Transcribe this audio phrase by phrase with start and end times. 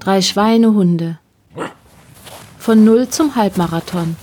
[0.00, 1.18] Drei Schweinehunde.
[2.58, 4.16] Von Null zum Halbmarathon.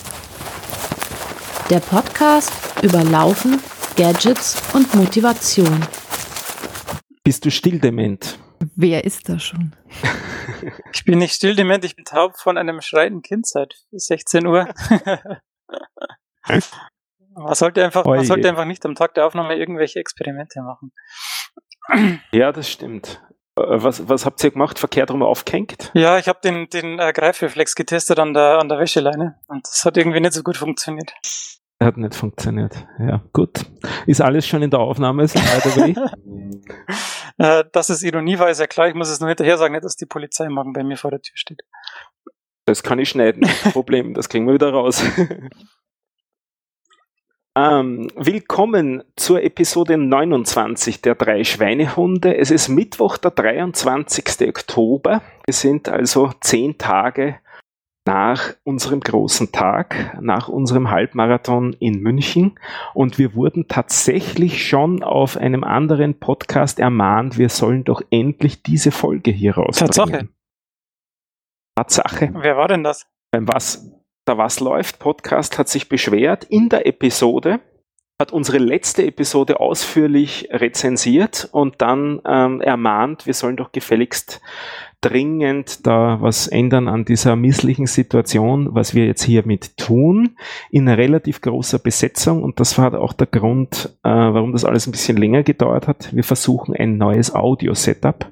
[1.69, 2.51] Der Podcast
[2.83, 3.59] über Laufen,
[3.95, 5.85] Gadgets und Motivation.
[7.23, 8.37] Bist du stilldement?
[8.75, 9.75] Wer ist da schon?
[10.91, 14.67] Ich bin nicht stilldement, ich bin taub von einem schreienden Kind seit 16 Uhr.
[16.47, 20.91] man, sollte einfach, man sollte einfach nicht am Tag der Aufnahme irgendwelche Experimente machen.
[22.31, 23.21] Ja, das stimmt.
[23.63, 24.79] Äh, was, was habt ihr gemacht?
[24.79, 25.91] Verkehrt rum aufgehängt?
[25.93, 29.85] Ja, ich habe den, den äh, Greifreflex getestet an der, an der Wäscheleine und das
[29.85, 31.13] hat irgendwie nicht so gut funktioniert.
[31.81, 32.85] Hat nicht funktioniert.
[32.99, 33.65] Ja, gut.
[34.05, 35.95] Ist alles schon in der Aufnahme, so by
[37.37, 38.89] äh, Dass es Ironie war, ist ja klar.
[38.89, 41.21] Ich muss es nur hinterher sagen, nicht, dass die Polizei morgen bei mir vor der
[41.21, 41.61] Tür steht.
[42.65, 43.47] Das kann ich schneiden.
[43.71, 45.01] Problem, das kriegen wir wieder raus.
[47.57, 52.37] Ähm, willkommen zur Episode 29 der drei Schweinehunde.
[52.37, 54.47] Es ist Mittwoch, der 23.
[54.47, 55.21] Oktober.
[55.45, 57.39] Wir sind also zehn Tage
[58.05, 62.59] nach unserem großen Tag, nach unserem Halbmarathon in München.
[62.93, 68.91] Und wir wurden tatsächlich schon auf einem anderen Podcast ermahnt, wir sollen doch endlich diese
[68.91, 69.91] Folge hier rausbringen.
[69.91, 70.29] Tatsache.
[71.75, 72.31] Tatsache.
[72.33, 73.07] Wer war denn das?
[73.31, 73.98] Beim was?
[74.29, 77.61] Der Was läuft Podcast hat sich beschwert in der Episode,
[78.19, 84.39] hat unsere letzte Episode ausführlich rezensiert und dann ähm, ermahnt, wir sollen doch gefälligst
[85.01, 90.37] dringend da was ändern an dieser misslichen Situation, was wir jetzt hiermit tun,
[90.69, 92.43] in relativ großer Besetzung.
[92.43, 96.15] Und das war auch der Grund, äh, warum das alles ein bisschen länger gedauert hat.
[96.15, 98.31] Wir versuchen ein neues Audio-Setup.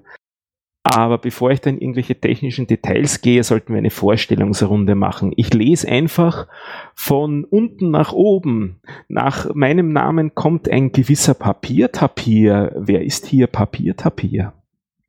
[0.96, 5.34] Aber bevor ich dann in irgendwelche technischen Details gehe, sollten wir eine Vorstellungsrunde machen.
[5.36, 6.48] Ich lese einfach
[6.96, 8.80] von unten nach oben.
[9.10, 12.72] Nach meinem Namen kommt ein gewisser Papiertapir.
[12.78, 14.54] Wer ist hier Papiertapir?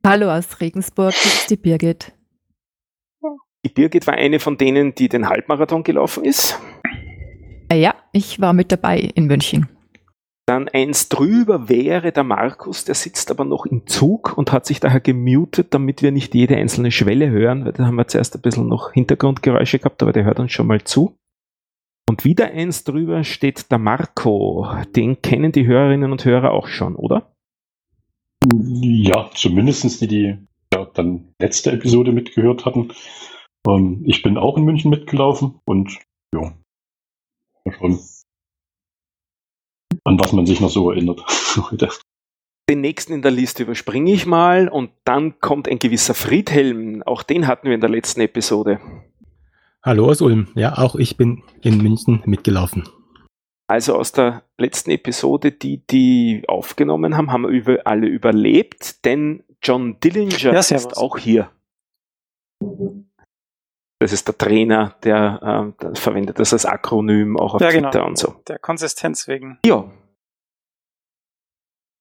[0.05, 2.11] Hallo aus Regensburg, das ist die Birgit.
[3.65, 6.59] Die Birgit war eine von denen, die den Halbmarathon gelaufen ist.
[7.71, 9.69] Ja, ich war mit dabei in München.
[10.49, 14.79] Dann eins drüber wäre der Markus, der sitzt aber noch im Zug und hat sich
[14.79, 18.41] daher gemutet, damit wir nicht jede einzelne Schwelle hören, weil da haben wir zuerst ein
[18.41, 21.15] bisschen noch Hintergrundgeräusche gehabt, aber der hört uns schon mal zu.
[22.09, 24.67] Und wieder eins drüber steht der Marco.
[24.95, 27.31] Den kennen die Hörerinnen und Hörer auch schon, oder?
[28.51, 32.91] Ja, zumindest die, die ja, dann letzte Episode mitgehört hatten.
[33.67, 35.99] Ähm, ich bin auch in München mitgelaufen und
[36.33, 36.55] ja,
[37.77, 37.99] schon
[40.09, 41.21] an was man sich noch so erinnert
[42.69, 47.01] Den nächsten in der Liste überspringe ich mal und dann kommt ein gewisser Friedhelm.
[47.03, 48.79] Auch den hatten wir in der letzten Episode.
[49.81, 50.49] Hallo aus Ulm.
[50.53, 52.87] Ja, auch ich bin in München mitgelaufen.
[53.67, 59.99] Also aus der letzten Episode, die die aufgenommen haben, haben wir alle überlebt, denn John
[59.99, 61.49] Dillinger ja, ist auch hier.
[63.99, 67.91] Das ist der Trainer, der, äh, der verwendet das als Akronym auch auf ja, Twitter
[67.91, 68.07] genau.
[68.07, 68.35] und so.
[68.47, 69.59] Der Konsistenz wegen.
[69.65, 69.91] Ja.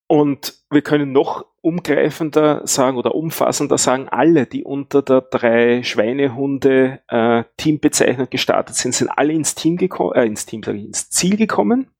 [0.08, 7.00] Und wir können noch umgreifender sagen oder umfassender sagen, alle, die unter der drei Schweinehunde
[7.08, 11.10] äh, Teambezeichnung gestartet sind, sind alle ins Team gekommen, äh, ins Team, sage ich, ins
[11.10, 11.90] Ziel gekommen.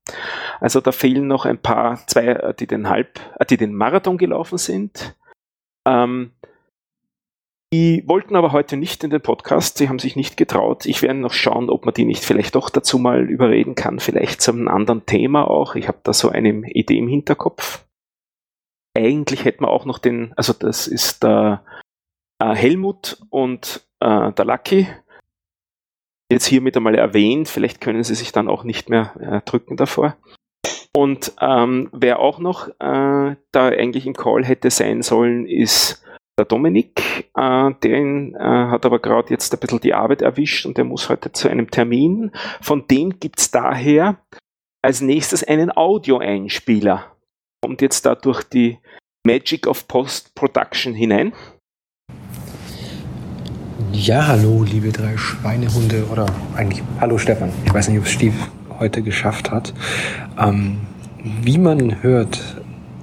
[0.59, 4.17] Also da fehlen noch ein paar, zwei, äh, die den Halb, äh, die den Marathon
[4.17, 5.15] gelaufen sind.
[5.87, 6.31] Ähm,
[7.71, 10.87] die wollten aber heute nicht in den Podcast, sie haben sich nicht getraut.
[10.87, 14.41] Ich werde noch schauen, ob man die nicht vielleicht doch dazu mal überreden kann, vielleicht
[14.41, 15.75] zu einem anderen Thema auch.
[15.75, 17.85] Ich habe da so eine Idee im Hinterkopf.
[18.95, 21.63] Eigentlich hätten wir auch noch den, also das ist der
[22.39, 24.87] äh, Helmut und äh, der Lucky.
[26.31, 30.15] Jetzt hiermit einmal erwähnt, vielleicht können sie sich dann auch nicht mehr äh, drücken davor.
[30.95, 36.03] Und ähm, wer auch noch äh, da eigentlich im Call hätte sein sollen, ist
[36.37, 40.77] der Dominik, äh, den äh, hat aber gerade jetzt ein bisschen die Arbeit erwischt und
[40.77, 42.31] der muss heute zu einem Termin.
[42.61, 44.17] Von dem gibt es daher
[44.81, 47.15] als nächstes einen Audioeinspieler.
[47.61, 48.77] Kommt jetzt da durch die
[49.25, 51.33] Magic of Post-Production hinein.
[53.91, 56.25] Ja, hallo, liebe drei Schweinehunde oder
[56.55, 57.51] eigentlich hallo Stefan.
[57.65, 58.35] Ich weiß nicht, ob es Steve
[58.79, 59.73] heute geschafft hat.
[60.39, 60.77] Ähm,
[61.41, 62.61] wie man hört,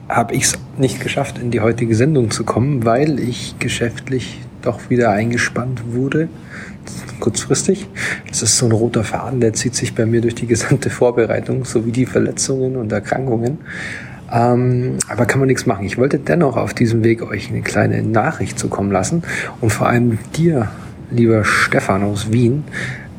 [0.08, 4.88] habe ich es nicht geschafft, in die heutige Sendung zu kommen, weil ich geschäftlich doch
[4.88, 6.31] wieder eingespannt wurde.
[7.20, 7.87] Kurzfristig.
[8.29, 11.67] Das ist so ein roter Faden, der zieht sich bei mir durch die gesamte Vorbereitung,
[11.67, 13.58] sowie die Verletzungen und Erkrankungen.
[14.32, 15.84] Ähm, aber kann man nichts machen.
[15.84, 19.23] Ich wollte dennoch auf diesem Weg euch eine kleine Nachricht zukommen lassen
[19.61, 20.69] und vor allem dir,
[21.11, 22.64] lieber Stefan aus Wien,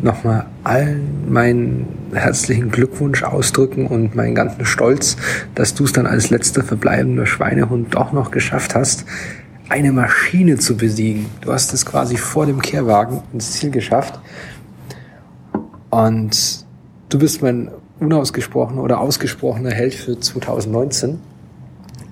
[0.01, 5.17] nochmal allen meinen herzlichen Glückwunsch ausdrücken und meinen ganzen Stolz,
[5.55, 9.05] dass du es dann als letzter verbleibender Schweinehund doch noch geschafft hast.
[9.69, 11.25] eine Maschine zu besiegen.
[11.41, 14.17] Du hast es quasi vor dem Kehrwagen ins Ziel geschafft.
[15.89, 16.65] Und
[17.09, 17.69] du bist mein
[17.99, 21.19] unausgesprochener oder ausgesprochener Held für 2019.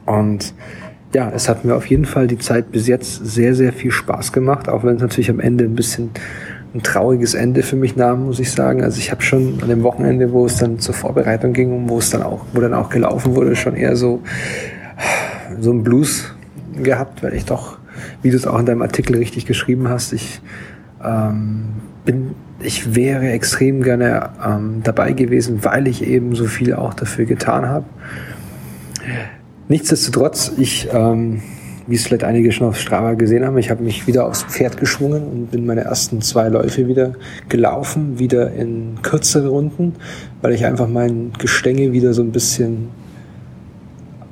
[0.06, 0.54] Und
[1.14, 4.32] ja, es hat mir auf jeden Fall die Zeit bis jetzt sehr, sehr viel Spaß
[4.32, 6.12] gemacht, auch wenn es natürlich am Ende ein bisschen
[6.74, 8.84] ein trauriges Ende für mich nahm, muss ich sagen.
[8.84, 12.00] Also ich habe schon an dem Wochenende, wo es dann zur Vorbereitung ging und wo
[12.00, 14.22] es dann auch, wo dann auch gelaufen wurde, schon eher so
[15.60, 16.34] so ein Blues
[16.82, 17.78] gehabt, weil ich doch,
[18.22, 20.42] wie du es auch in deinem Artikel richtig geschrieben hast, ich
[21.04, 21.68] ähm,
[22.04, 22.32] bin,
[22.66, 27.68] ich wäre extrem gerne ähm, dabei gewesen, weil ich eben so viel auch dafür getan
[27.68, 27.86] habe.
[29.68, 31.42] Nichtsdestotrotz, ich, ähm,
[31.88, 34.78] wie es vielleicht einige schon auf Strava gesehen haben, ich habe mich wieder aufs Pferd
[34.78, 37.14] geschwungen und bin meine ersten zwei Läufe wieder
[37.50, 39.94] gelaufen, wieder in kürzere Runden,
[40.42, 42.90] weil ich einfach mein Gestänge wieder so ein bisschen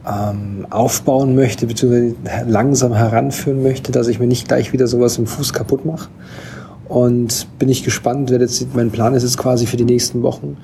[0.07, 2.15] ähm, aufbauen möchte, beziehungsweise
[2.47, 6.09] langsam heranführen möchte, dass ich mir nicht gleich wieder sowas im Fuß kaputt mache.
[6.88, 10.57] Und bin ich gespannt, wer jetzt, mein Plan ist jetzt quasi für die nächsten Wochen,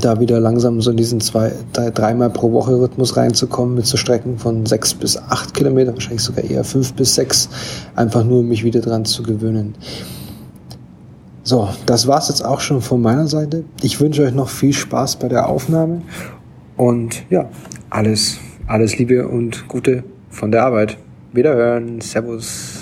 [0.00, 3.96] da wieder langsam so in diesen zwei, drei, dreimal pro Woche Rhythmus reinzukommen mit so
[3.96, 7.48] Strecken von sechs bis acht Kilometer, wahrscheinlich sogar eher fünf bis sechs,
[7.94, 9.74] einfach nur um mich wieder dran zu gewöhnen.
[11.42, 13.64] So, das war's jetzt auch schon von meiner Seite.
[13.82, 16.02] Ich wünsche euch noch viel Spaß bei der Aufnahme
[16.76, 17.50] und ja,
[17.90, 18.38] alles,
[18.68, 20.96] alles Liebe und Gute von der Arbeit.
[21.32, 22.00] Wiederhören.
[22.00, 22.81] Servus.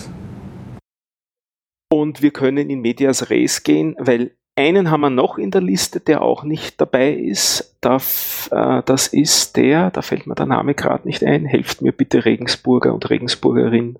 [2.00, 6.00] Und wir können in Medias Res gehen, weil einen haben wir noch in der Liste,
[6.00, 7.76] der auch nicht dabei ist.
[7.82, 11.44] Das, äh, das ist der, da fällt mir der Name gerade nicht ein.
[11.44, 13.98] Helft mir bitte Regensburger und Regensburgerin.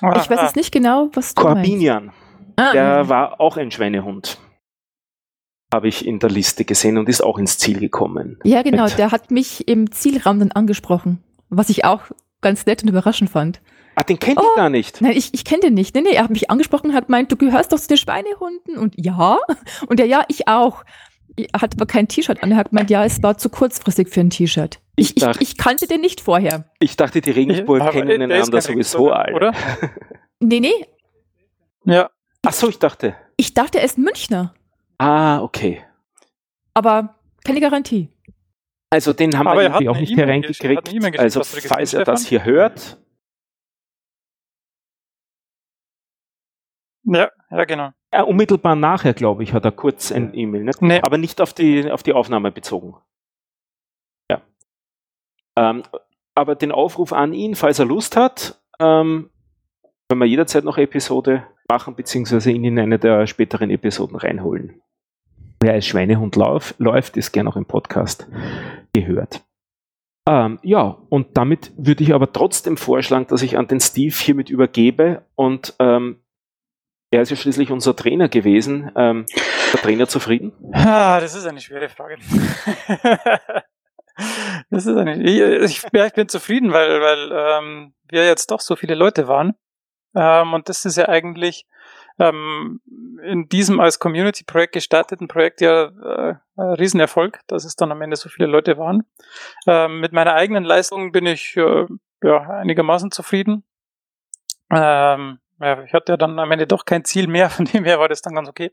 [0.00, 2.12] Ich weiß jetzt nicht genau, was du Corbinian.
[2.56, 4.38] Ah, der war auch ein Schweinehund.
[5.70, 8.38] Habe ich in der Liste gesehen und ist auch ins Ziel gekommen.
[8.42, 8.84] Ja, genau.
[8.84, 12.04] Mit der hat mich im Zielraum dann angesprochen, was ich auch
[12.40, 13.60] ganz nett und überraschend fand.
[13.94, 15.00] Ah, den kennt oh, ich gar nicht.
[15.00, 15.94] Nein, ich, ich kenne den nicht.
[15.94, 18.78] Nee, nee, er hat mich angesprochen, hat meint, du gehörst doch zu den Schweinehunden.
[18.78, 19.38] Und ja.
[19.86, 20.84] Und er, ja, ich auch.
[21.36, 22.50] Er hat aber kein T-Shirt an.
[22.52, 24.80] Er hat gemeint, ja, es war zu kurzfristig für ein T-Shirt.
[24.96, 26.64] Ich, ich, ich, ich, kannte den nicht vorher.
[26.80, 29.34] Ich dachte, die Regensburg ja, kennen einander sowieso alle.
[29.34, 29.52] Oder?
[30.40, 30.86] nee, nee.
[31.84, 32.10] Ja.
[32.44, 33.14] Ach so, ich dachte.
[33.36, 34.54] Ich dachte, er ist Münchner.
[34.98, 35.82] Ah, okay.
[36.74, 38.08] Aber keine Garantie.
[38.90, 41.18] Also den haben Aber wir irgendwie auch nicht e hereingekriegt.
[41.18, 42.98] Also falls er das hier hört,
[47.04, 47.90] Ja, ja, genau.
[48.12, 50.72] Ja, unmittelbar nachher, glaube ich, hat er kurz ein E-Mail, ne?
[50.80, 51.00] nee.
[51.00, 52.96] aber nicht auf die, auf die Aufnahme bezogen.
[54.30, 54.42] Ja.
[55.56, 55.82] Ähm,
[56.34, 59.30] aber den Aufruf an ihn, falls er Lust hat, ähm,
[60.08, 64.82] können wir jederzeit noch Episode machen, beziehungsweise ihn in eine der späteren Episoden reinholen.
[65.62, 68.26] Wer als Schweinehund lauf, läuft, ist gern auch im Podcast
[68.92, 69.44] gehört.
[70.28, 74.50] Ähm, ja, und damit würde ich aber trotzdem vorschlagen, dass ich an den Steve hiermit
[74.50, 76.20] übergebe und ähm,
[77.10, 78.90] er ist ja schließlich unser Trainer gewesen.
[78.96, 79.26] Ähm,
[79.72, 80.52] der Trainer zufrieden?
[80.72, 82.18] Ah, das ist eine schwere Frage.
[84.70, 88.76] das ist eine, ich, ja, ich bin zufrieden, weil, weil ähm, wir jetzt doch so
[88.76, 89.54] viele Leute waren.
[90.14, 91.66] Ähm, und das ist ja eigentlich
[92.18, 92.80] ähm,
[93.24, 98.16] in diesem als Community-Projekt gestarteten Projekt ja äh, ein Riesenerfolg, dass es dann am Ende
[98.16, 99.04] so viele Leute waren.
[99.66, 101.86] Ähm, mit meiner eigenen Leistung bin ich äh,
[102.22, 103.64] ja einigermaßen zufrieden.
[104.72, 108.08] Ähm, ich hatte ja dann am Ende doch kein Ziel mehr, von dem her war
[108.08, 108.72] das dann ganz okay.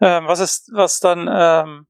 [0.00, 1.86] Ähm, was ist, was dann, ähm,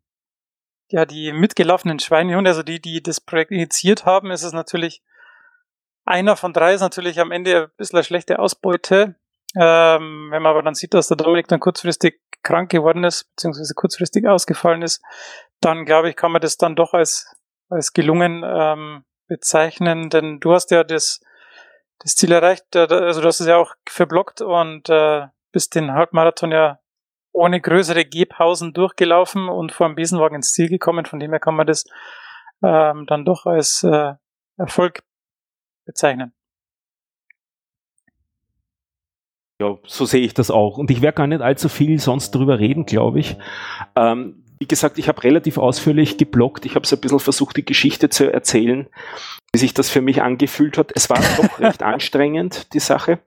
[0.90, 5.02] ja, die mitgelaufenen Schweinehunde, also die, die das Projekt initiiert haben, ist es natürlich,
[6.04, 9.16] einer von drei ist natürlich am Ende ein bisschen eine schlechte Ausbeute.
[9.56, 13.73] Ähm, wenn man aber dann sieht, dass der Dominik dann kurzfristig krank geworden ist, beziehungsweise
[13.75, 15.02] kurzfristig ausgefallen ist,
[15.61, 17.35] dann glaube ich, kann man das dann doch als,
[17.71, 21.21] als gelungen ähm, bezeichnen, denn du hast ja das
[21.98, 22.76] das Ziel erreicht.
[22.76, 26.78] Also du hast es ja auch verblockt und äh, bist den Halbmarathon ja
[27.32, 31.04] ohne größere Gehpausen durchgelaufen und vor dem Besenwagen ins Ziel gekommen.
[31.04, 31.84] Von dem her kann man das
[32.62, 34.14] ähm, dann doch als äh,
[34.56, 35.02] Erfolg
[35.84, 36.32] bezeichnen.
[39.60, 40.78] Ja, so sehe ich das auch.
[40.78, 43.36] Und ich werde gar nicht allzu viel sonst drüber reden, glaube ich.
[43.96, 46.66] Ähm, wie gesagt, ich habe relativ ausführlich geblockt.
[46.66, 48.88] Ich habe so ein bisschen versucht, die Geschichte zu erzählen
[49.54, 50.90] wie sich das für mich angefühlt hat.
[50.96, 53.20] Es war doch recht anstrengend, die Sache.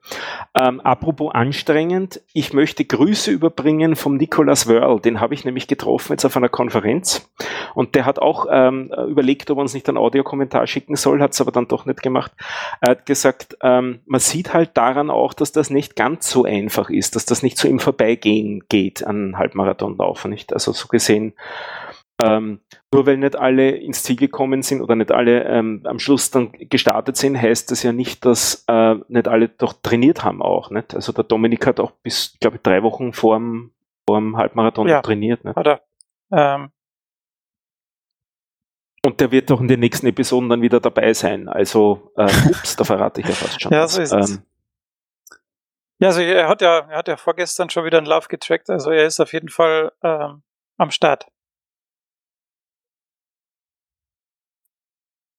[0.54, 5.00] Ähm, apropos anstrengend, ich möchte Grüße überbringen vom Nicolas Wörl.
[5.00, 7.30] Den habe ich nämlich getroffen jetzt auf einer Konferenz.
[7.76, 11.32] Und der hat auch ähm, überlegt, ob er uns nicht einen Audiokommentar schicken soll, hat
[11.32, 12.34] es aber dann doch nicht gemacht.
[12.82, 16.90] Er hat gesagt, ähm, man sieht halt daran auch, dass das nicht ganz so einfach
[16.90, 20.30] ist, dass das nicht so im Vorbeigehen geht an Halbmarathonlaufen.
[20.30, 20.52] Nicht?
[20.52, 21.34] Also so gesehen
[22.20, 26.32] Ähm, nur weil nicht alle ins Ziel gekommen sind oder nicht alle ähm, am Schluss
[26.32, 30.72] dann gestartet sind, heißt das ja nicht, dass äh, nicht alle doch trainiert haben auch.
[30.72, 30.96] Nicht?
[30.96, 33.72] Also der Dominik hat auch bis, glaube ich, drei Wochen vor dem,
[34.08, 35.46] vor dem Halbmarathon ja, trainiert.
[35.46, 35.56] Nicht?
[35.56, 35.82] Hat er.
[36.32, 36.72] Ähm.
[39.06, 41.48] Und der wird doch in den nächsten Episoden dann wieder dabei sein.
[41.48, 43.72] Also, äh, ups, da verrate ich ja fast schon.
[43.74, 44.32] ja, so ist es.
[44.32, 44.44] Ähm,
[46.00, 48.92] ja, also er hat ja, er hat ja vorgestern schon wieder einen Lauf getrackt, also
[48.92, 50.44] er ist auf jeden Fall ähm,
[50.78, 51.28] am Start.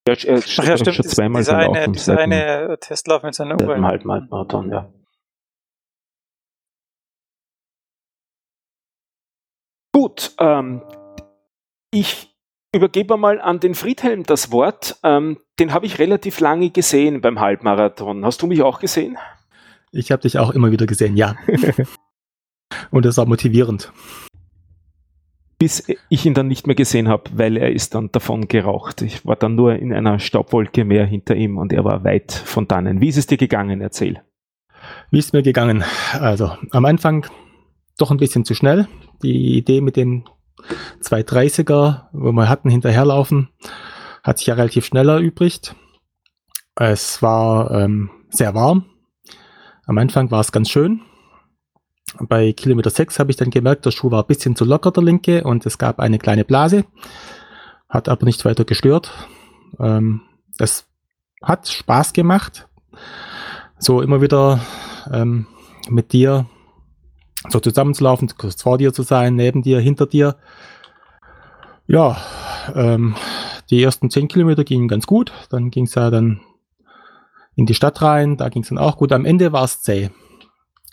[0.08, 3.82] Ja, er Ach ja, stimmt, schon zweimal dieser eine, dieser eine Testlauf mit seiner Uhr.
[3.82, 4.90] Halbmarathon, ja.
[9.92, 10.80] Gut, ähm,
[11.90, 12.34] ich
[12.74, 14.98] übergebe mal an den Friedhelm das Wort.
[15.02, 18.24] Ähm, den habe ich relativ lange gesehen beim Halbmarathon.
[18.24, 19.18] Hast du mich auch gesehen?
[19.92, 21.34] Ich habe dich auch immer wieder gesehen, ja.
[22.90, 23.92] Und das war motivierend.
[25.58, 29.02] Bis ich ihn dann nicht mehr gesehen habe, weil er ist dann davon geraucht.
[29.02, 32.68] Ich war dann nur in einer Staubwolke mehr hinter ihm und er war weit von
[32.68, 33.00] dannen.
[33.00, 33.80] Wie ist es dir gegangen?
[33.80, 34.22] Erzähl.
[35.10, 35.82] Wie ist es mir gegangen?
[36.12, 37.26] Also am Anfang
[37.98, 38.86] doch ein bisschen zu schnell.
[39.22, 40.28] Die Idee mit den
[41.02, 43.48] 230er, wo wir hatten, hinterherlaufen,
[44.22, 45.74] hat sich ja relativ schnell erübrigt.
[46.76, 48.84] Es war ähm, sehr warm,
[49.88, 51.00] am Anfang war es ganz schön.
[52.20, 55.02] Bei Kilometer 6 habe ich dann gemerkt, der Schuh war ein bisschen zu locker, der
[55.02, 56.84] linke, und es gab eine kleine Blase.
[57.88, 59.10] Hat aber nicht weiter gestört.
[59.78, 60.22] Ähm,
[60.58, 60.86] es
[61.42, 62.68] hat Spaß gemacht,
[63.78, 64.60] so immer wieder
[65.12, 65.46] ähm,
[65.88, 66.46] mit dir
[67.48, 70.36] so zusammenzulaufen, kurz vor dir zu sein, neben dir, hinter dir.
[71.86, 72.16] Ja,
[72.74, 73.14] ähm,
[73.70, 75.32] die ersten 10 Kilometer gingen ganz gut.
[75.50, 76.40] Dann ging es ja dann
[77.54, 78.36] in die Stadt rein.
[78.36, 79.12] Da ging es dann auch gut.
[79.12, 80.10] Am Ende war es zäh.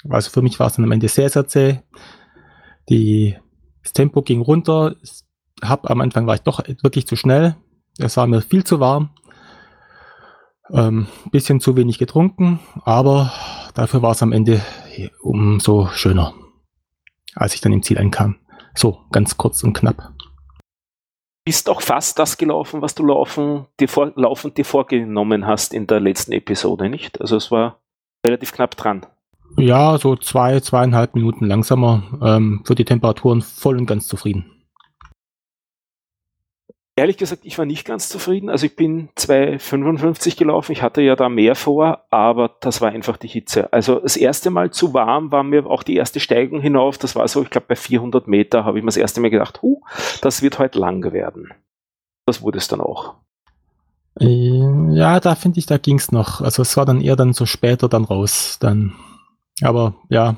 [0.09, 1.79] Also für mich war es dann am Ende sehr, sehr zäh.
[2.89, 3.35] Die,
[3.83, 4.95] das Tempo ging runter.
[5.61, 7.55] Hab, am Anfang war ich doch wirklich zu schnell.
[7.97, 9.09] Es war mir viel zu warm.
[10.71, 13.31] Ähm, bisschen zu wenig getrunken, aber
[13.75, 14.61] dafür war es am Ende
[15.21, 16.33] umso schöner,
[17.35, 18.37] als ich dann im Ziel ankam.
[18.73, 20.15] So, ganz kurz und knapp
[21.45, 25.85] bist auch fast das gelaufen, was du laufen, dir vor, laufend dir vorgenommen hast in
[25.85, 27.21] der letzten Episode, nicht?
[27.21, 27.79] Also es war
[28.25, 29.05] relativ knapp dran.
[29.57, 32.03] Ja, so zwei, zweieinhalb Minuten langsamer.
[32.21, 34.51] Ähm, für die Temperaturen voll und ganz zufrieden.
[36.97, 38.49] Ehrlich gesagt, ich war nicht ganz zufrieden.
[38.49, 40.71] Also ich bin 2,55 gelaufen.
[40.71, 43.71] Ich hatte ja da mehr vor, aber das war einfach die Hitze.
[43.73, 46.97] Also das erste Mal zu warm war mir auch die erste Steigung hinauf.
[46.97, 49.61] Das war so, ich glaube bei 400 Meter habe ich mir das erste Mal gedacht,
[49.61, 49.81] huh,
[50.21, 51.53] das wird heute lang werden.
[52.25, 53.15] Das wurde es dann auch.
[54.19, 56.39] Äh, ja, da finde ich, da ging es noch.
[56.39, 58.57] Also es war dann eher dann so später dann raus.
[58.61, 58.93] Dann,
[59.61, 60.37] aber ja,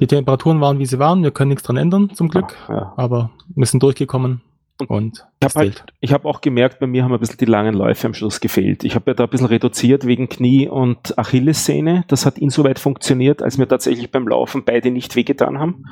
[0.00, 1.22] die Temperaturen waren, wie sie waren.
[1.22, 2.56] Wir können nichts dran ändern, zum Glück.
[2.68, 2.92] Ja, ja.
[2.96, 4.42] Aber wir sind durchgekommen.
[4.88, 8.06] Und ich habe halt, hab auch gemerkt, bei mir haben ein bisschen die langen Läufe
[8.06, 8.82] am Schluss gefehlt.
[8.82, 12.04] Ich habe ja da ein bisschen reduziert wegen Knie und Achillessehne.
[12.08, 15.84] Das hat insoweit funktioniert, als mir tatsächlich beim Laufen beide nicht wehgetan haben.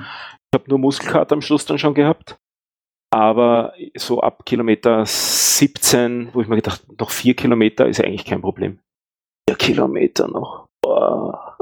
[0.53, 2.37] Ich habe nur Muskelkater am Schluss dann schon gehabt.
[3.12, 8.41] Aber so ab Kilometer 17, wo ich mir gedacht, noch vier Kilometer ist eigentlich kein
[8.41, 8.81] Problem.
[9.49, 10.60] Vier Kilometer noch.
[10.83, 11.57] Boah.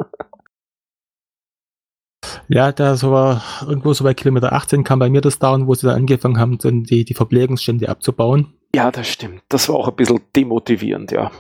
[2.49, 5.75] Ja, da so war irgendwo so bei Kilometer 18 kam bei mir das Down, wo
[5.75, 8.55] sie dann angefangen haben, dann die, die Verpflegungsstände abzubauen.
[8.75, 9.43] Ja, das stimmt.
[9.49, 11.31] Das war auch ein bisschen demotivierend, ja.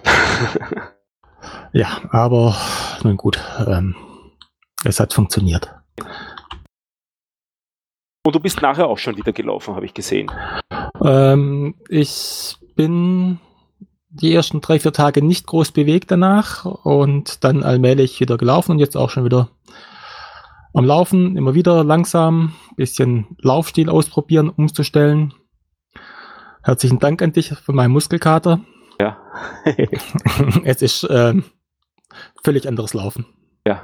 [1.72, 2.56] ja, aber
[3.02, 3.94] nun gut, ähm,
[4.84, 5.74] es hat funktioniert.
[8.26, 10.30] Und du bist nachher auch schon wieder gelaufen, habe ich gesehen.
[11.02, 13.40] Ähm, ich bin
[14.10, 18.78] die ersten drei, vier Tage nicht groß bewegt danach und dann allmählich wieder gelaufen und
[18.78, 19.50] jetzt auch schon wieder
[20.74, 25.34] am Laufen, immer wieder langsam, bisschen Laufstil ausprobieren, umzustellen.
[26.62, 28.60] Herzlichen Dank an dich für meinen Muskelkater.
[29.00, 29.18] Ja.
[30.64, 31.34] es ist äh,
[32.44, 33.26] völlig anderes Laufen.
[33.66, 33.82] Ja.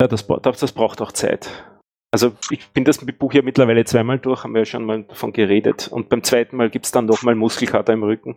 [0.00, 1.48] Ja, das, das braucht auch Zeit.
[2.12, 5.32] Also ich bin das Buch ja mittlerweile zweimal durch, haben wir ja schon mal davon
[5.32, 5.88] geredet.
[5.88, 8.36] Und beim zweiten Mal gibt es dann nochmal Muskelkater im Rücken.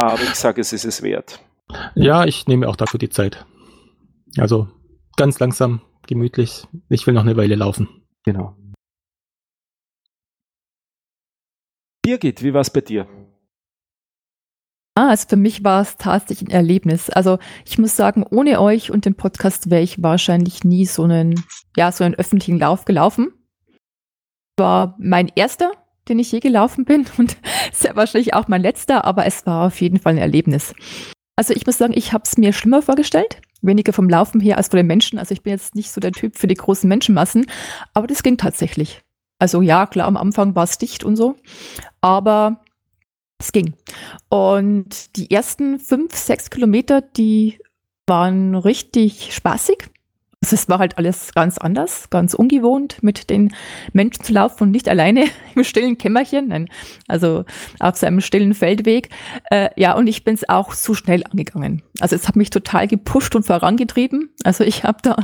[0.00, 1.40] Aber ich sage, es ist es wert.
[1.94, 3.44] Ja, ich nehme auch dafür die Zeit.
[4.36, 4.68] Also
[5.16, 6.66] ganz langsam gemütlich.
[6.88, 7.88] Ich will noch eine Weile laufen.
[8.24, 8.56] Genau.
[12.02, 13.06] Birgit, wie war es bei dir?
[14.94, 17.10] Ah, also für mich war es tatsächlich ein Erlebnis.
[17.10, 21.44] Also ich muss sagen, ohne euch und den Podcast wäre ich wahrscheinlich nie so einen,
[21.76, 23.32] ja, so einen öffentlichen Lauf gelaufen.
[24.56, 25.70] War mein erster,
[26.08, 27.36] den ich je gelaufen bin und
[27.72, 30.74] sehr wahrscheinlich auch mein letzter, aber es war auf jeden Fall ein Erlebnis.
[31.36, 34.68] Also ich muss sagen, ich habe es mir schlimmer vorgestellt weniger vom Laufen her als
[34.68, 35.18] von den Menschen.
[35.18, 37.46] Also ich bin jetzt nicht so der Typ für die großen Menschenmassen,
[37.94, 39.02] aber das ging tatsächlich.
[39.38, 41.36] Also ja, klar, am Anfang war es dicht und so,
[42.00, 42.60] aber
[43.38, 43.74] es ging.
[44.28, 47.58] Und die ersten fünf, sechs Kilometer, die
[48.06, 49.90] waren richtig spaßig.
[50.40, 53.54] Also es war halt alles ganz anders, ganz ungewohnt, mit den
[53.92, 56.68] Menschen zu laufen und nicht alleine im stillen Kämmerchen, nein,
[57.08, 57.44] also
[57.80, 59.10] auf seinem stillen Feldweg.
[59.50, 61.82] Äh, ja, und ich bin es auch zu schnell angegangen.
[62.00, 64.30] Also es hat mich total gepusht und vorangetrieben.
[64.44, 65.16] Also ich habe da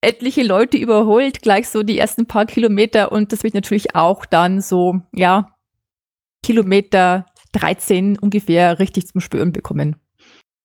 [0.00, 4.60] etliche Leute überholt, gleich so die ersten paar Kilometer und das wird natürlich auch dann
[4.60, 5.54] so, ja,
[6.42, 9.96] Kilometer 13 ungefähr richtig zum Spüren bekommen.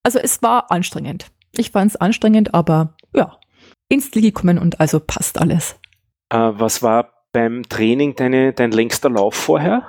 [0.03, 1.27] Also es war anstrengend.
[1.55, 3.37] Ich fand es anstrengend, aber ja,
[3.89, 5.79] ins Ziel gekommen und also passt alles.
[6.29, 9.83] Äh, was war beim Training deine, dein längster Lauf vorher?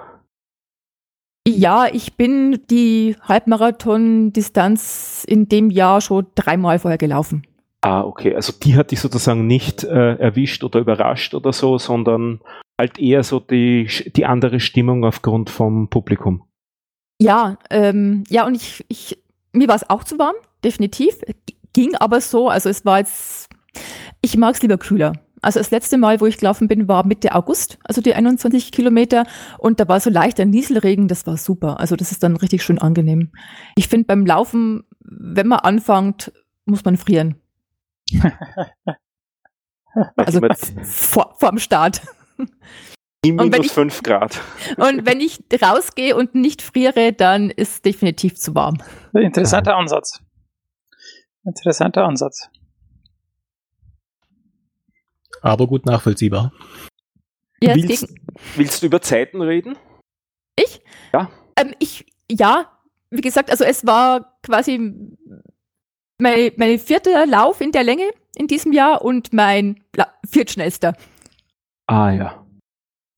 [1.46, 7.46] Ja, ich bin die Halbmarathon-Distanz in dem Jahr schon dreimal vorher gelaufen.
[7.80, 8.34] Ah, okay.
[8.34, 12.40] Also die hat dich sozusagen nicht äh, erwischt oder überrascht oder so, sondern
[12.78, 16.44] halt eher so die, die andere Stimmung aufgrund vom Publikum.
[17.20, 19.18] Ja, ähm, ja, und ich, ich
[19.52, 21.18] mir war es auch zu warm, definitiv.
[21.72, 23.48] Ging aber so, also es war jetzt,
[24.20, 25.12] ich mag es lieber kühler.
[25.40, 29.24] Also das letzte Mal, wo ich gelaufen bin, war Mitte August, also die 21 Kilometer.
[29.58, 31.78] Und da war so leichter Nieselregen, das war super.
[31.78, 33.30] Also das ist dann richtig schön angenehm.
[33.76, 36.32] Ich finde beim Laufen, wenn man anfängt,
[36.64, 37.36] muss man frieren.
[40.16, 40.40] also
[40.82, 42.02] vor, vor dem Start.
[43.24, 44.40] Minus 5 Grad.
[44.76, 48.78] Und wenn ich rausgehe und nicht friere, dann ist definitiv zu warm.
[49.12, 50.20] Interessanter Ansatz.
[51.44, 52.48] Interessanter Ansatz.
[55.42, 56.52] Aber gut nachvollziehbar.
[57.60, 58.14] Ja, willst,
[58.56, 59.76] willst, du über Zeiten reden?
[60.56, 60.80] Ich?
[61.12, 61.30] Ja.
[61.56, 62.70] Ähm, ich, ja,
[63.10, 64.78] wie gesagt, also es war quasi
[66.18, 69.82] mein, mein vierter Lauf in der Länge in diesem Jahr und mein
[70.28, 70.96] viertschnellster.
[71.86, 72.46] Ah ja.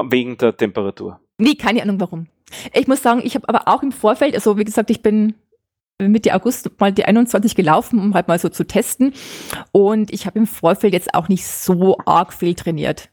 [0.03, 1.21] Wegen der Temperatur.
[1.39, 2.29] Nee, keine Ahnung warum.
[2.73, 5.35] Ich muss sagen, ich habe aber auch im Vorfeld, also wie gesagt, ich bin
[6.09, 9.13] Mitte August mal die 21 gelaufen, um halt mal so zu testen.
[9.73, 13.11] Und ich habe im Vorfeld jetzt auch nicht so arg viel trainiert.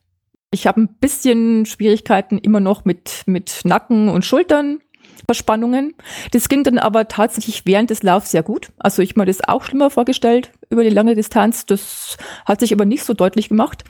[0.52, 4.80] Ich habe ein bisschen Schwierigkeiten immer noch mit, mit Nacken und Schultern.
[5.26, 5.94] Verspannungen.
[6.32, 8.72] Das ging dann aber tatsächlich während des Laufs sehr gut.
[8.78, 11.66] Also ich mir das auch schlimmer vorgestellt über die lange Distanz.
[11.66, 13.84] Das hat sich aber nicht so deutlich gemacht.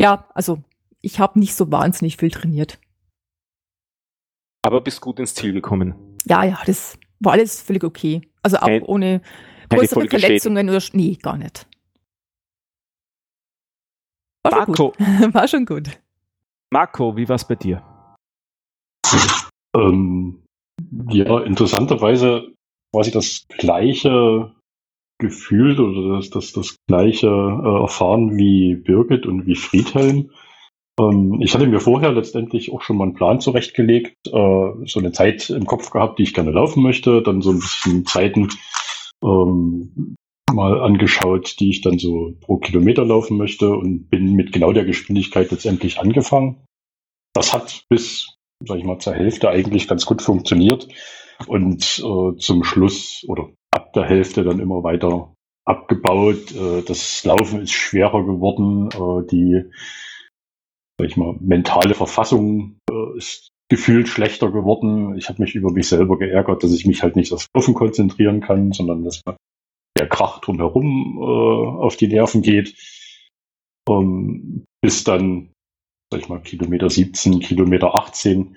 [0.00, 0.58] Ja, also
[1.02, 2.78] ich habe nicht so wahnsinnig viel trainiert.
[4.62, 5.94] Aber bist gut ins Ziel gekommen.
[6.24, 8.22] Ja, ja, das war alles völlig okay.
[8.42, 9.20] Also auch Kein, ohne
[9.68, 11.66] größere Verletzungen oder nee, gar nicht.
[14.44, 14.74] War Marco.
[14.96, 15.34] Schon gut.
[15.34, 16.00] war schon gut.
[16.72, 17.82] Marco, wie war es bei dir?
[19.74, 20.42] Ähm,
[21.10, 22.52] ja, interessanterweise
[22.92, 24.52] quasi das gleiche
[25.18, 30.30] gefühlt oder das, das, das gleiche äh, erfahren wie Birgit und wie Friedhelm.
[30.98, 34.30] Ähm, ich hatte mir vorher letztendlich auch schon mal einen Plan zurechtgelegt, äh,
[34.86, 38.06] so eine Zeit im Kopf gehabt, die ich gerne laufen möchte, dann so ein bisschen
[38.06, 38.48] Zeiten
[39.22, 40.16] ähm,
[40.52, 44.84] mal angeschaut, die ich dann so pro Kilometer laufen möchte und bin mit genau der
[44.84, 46.64] Geschwindigkeit letztendlich angefangen.
[47.34, 50.88] Das hat bis, sag ich mal, zur Hälfte eigentlich ganz gut funktioniert
[51.46, 55.34] und äh, zum Schluss oder ab der Hälfte dann immer weiter
[55.66, 56.54] abgebaut.
[56.54, 58.88] Äh, das Laufen ist schwerer geworden,
[59.30, 59.64] die
[61.04, 65.16] ich mal, mentale Verfassung äh, ist gefühlt schlechter geworden.
[65.16, 68.40] Ich habe mich über mich selber geärgert, dass ich mich halt nicht aufs Laufen konzentrieren
[68.40, 69.22] kann, sondern dass
[69.98, 72.74] der Krach drumherum äh, auf die Nerven geht.
[73.88, 75.50] Ähm, bis dann,
[76.12, 78.56] sag ich mal, Kilometer 17, Kilometer 18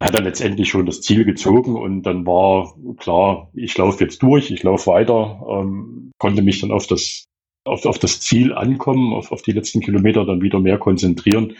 [0.00, 4.50] hat er letztendlich schon das Ziel gezogen und dann war klar, ich laufe jetzt durch,
[4.50, 7.24] ich laufe weiter, ähm, konnte mich dann auf das
[7.64, 11.56] auf, auf das Ziel ankommen, auf, auf die letzten Kilometer dann wieder mehr konzentrieren.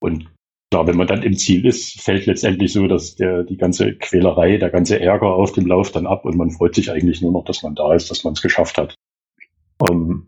[0.00, 0.28] Und
[0.70, 4.56] klar, wenn man dann im Ziel ist, fällt letztendlich so, dass der, die ganze Quälerei,
[4.56, 7.44] der ganze Ärger auf dem Lauf dann ab und man freut sich eigentlich nur noch,
[7.44, 8.94] dass man da ist, dass man es geschafft hat.
[9.78, 10.26] Um,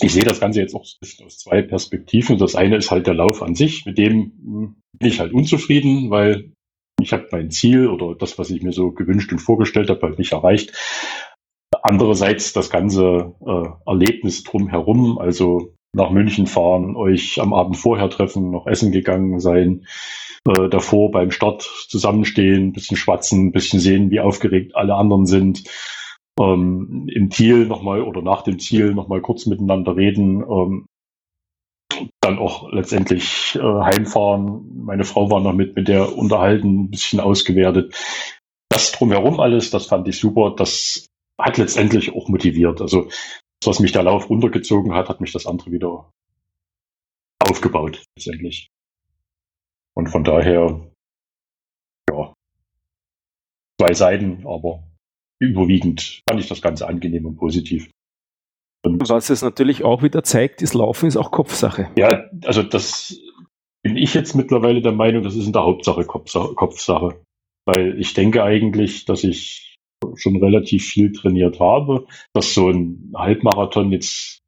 [0.00, 2.38] ich sehe das Ganze jetzt auch aus zwei Perspektiven.
[2.38, 6.52] Das eine ist halt der Lauf an sich, mit dem bin ich halt unzufrieden, weil
[7.00, 10.18] ich habe mein Ziel oder das, was ich mir so gewünscht und vorgestellt habe, halt
[10.18, 10.72] nicht erreicht.
[11.82, 18.50] Andererseits das ganze äh, Erlebnis drumherum, also nach München fahren, euch am Abend vorher treffen,
[18.50, 19.84] noch essen gegangen sein,
[20.46, 25.64] äh, davor beim Start zusammenstehen, bisschen schwatzen, bisschen sehen, wie aufgeregt alle anderen sind.
[26.40, 30.42] Ähm, Im Ziel nochmal oder nach dem Ziel nochmal kurz miteinander reden.
[30.48, 30.86] Ähm,
[32.20, 34.84] dann auch letztendlich äh, heimfahren.
[34.84, 37.94] Meine Frau war noch mit, mit der unterhalten, ein bisschen ausgewertet.
[38.70, 40.54] Das drumherum alles, das fand ich super.
[40.56, 41.06] Das
[41.40, 42.80] hat letztendlich auch motiviert.
[42.80, 43.08] Also
[43.64, 46.10] was mich der Lauf runtergezogen hat, hat mich das andere wieder
[47.40, 48.68] aufgebaut letztendlich.
[49.94, 50.90] Und von daher,
[52.10, 52.34] ja,
[53.80, 54.82] zwei Seiten, aber
[55.40, 57.90] überwiegend fand ich das Ganze angenehm und positiv.
[58.84, 61.90] Und was es natürlich auch wieder zeigt, ist Laufen ist auch Kopfsache.
[61.96, 63.16] Ja, also das
[63.82, 67.22] bin ich jetzt mittlerweile der Meinung, das ist in der Hauptsache Kopfsache.
[67.64, 69.71] Weil ich denke eigentlich, dass ich
[70.16, 74.40] schon relativ viel trainiert habe, dass so ein Halbmarathon jetzt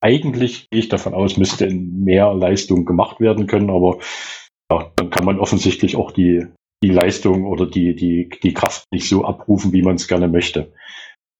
[0.00, 3.98] eigentlich, gehe ich davon aus, müsste in mehr Leistung gemacht werden können, aber
[4.70, 6.46] ja, dann kann man offensichtlich auch die,
[6.82, 10.72] die Leistung oder die, die, die Kraft nicht so abrufen, wie man es gerne möchte.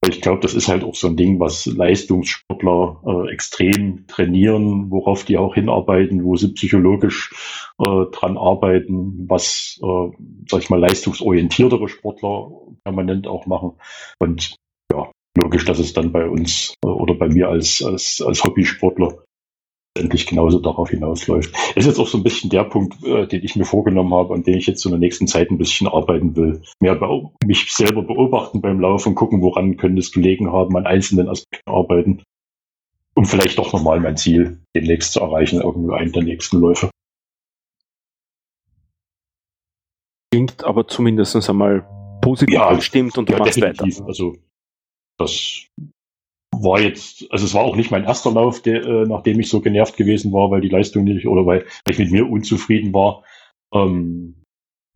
[0.08, 5.24] Ich glaube, das ist halt auch so ein Ding, was Leistungssportler äh, extrem trainieren, worauf
[5.24, 7.32] die auch hinarbeiten, wo sie psychologisch
[7.78, 10.10] äh, dran arbeiten, was, äh,
[10.48, 12.50] sag ich mal, leistungsorientiertere Sportler
[12.84, 13.72] permanent auch machen.
[14.20, 14.56] Und
[14.92, 19.25] ja, logisch, dass es dann bei uns äh, oder bei mir als, als, als Hobbysportler
[19.96, 21.54] endlich genauso darauf hinausläuft.
[21.74, 24.42] Ist jetzt auch so ein bisschen der Punkt, äh, den ich mir vorgenommen habe, an
[24.42, 26.62] dem ich jetzt in der nächsten Zeit ein bisschen arbeiten will.
[26.80, 26.98] Mehr
[27.44, 32.22] mich selber beobachten beim Laufen, gucken, woran könnte es gelegen haben, an einzelnen Aspekten arbeiten.
[33.14, 36.90] Um vielleicht doch nochmal mein Ziel demnächst zu erreichen, irgendwie einen der nächsten Läufe.
[40.30, 41.86] Klingt aber zumindest einmal
[42.20, 44.00] positiv ja, gestimmt und du ja, machst definitiv.
[44.00, 44.08] weiter.
[44.08, 44.36] Also
[45.18, 45.66] das
[46.62, 49.60] war jetzt, also es war auch nicht mein erster Lauf, der, äh, nachdem ich so
[49.60, 53.24] genervt gewesen war, weil die Leistung nicht oder weil, weil ich mit mir unzufrieden war.
[53.74, 54.42] Ähm,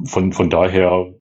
[0.05, 1.15] von, von daher,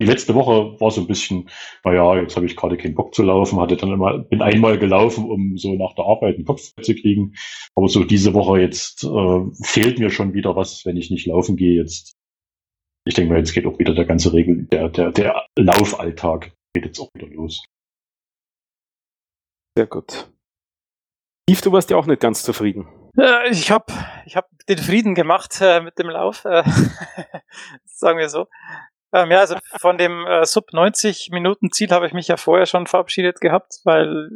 [0.00, 1.48] die letzte Woche war so ein bisschen,
[1.84, 5.30] naja, jetzt habe ich gerade keinen Bock zu laufen, hatte dann immer, bin einmal gelaufen,
[5.30, 7.34] um so nach der Arbeit einen Kopf zu kriegen.
[7.74, 11.56] Aber so diese Woche jetzt äh, fehlt mir schon wieder was, wenn ich nicht laufen
[11.56, 12.12] gehe jetzt.
[13.06, 16.86] Ich denke mal, jetzt geht auch wieder der ganze Regel, der, der, der Laufalltag geht
[16.86, 17.64] jetzt auch wieder los.
[19.76, 20.26] Sehr gut.
[21.50, 22.88] Yves, du warst ja auch nicht ganz zufrieden.
[23.18, 23.92] Äh, ich habe
[24.24, 26.62] ich hab den Frieden gemacht äh, mit dem Lauf, äh,
[27.84, 28.46] sagen wir so.
[29.12, 32.64] Ähm, ja, also von dem äh, Sub 90 Minuten Ziel habe ich mich ja vorher
[32.64, 34.30] schon verabschiedet gehabt, weil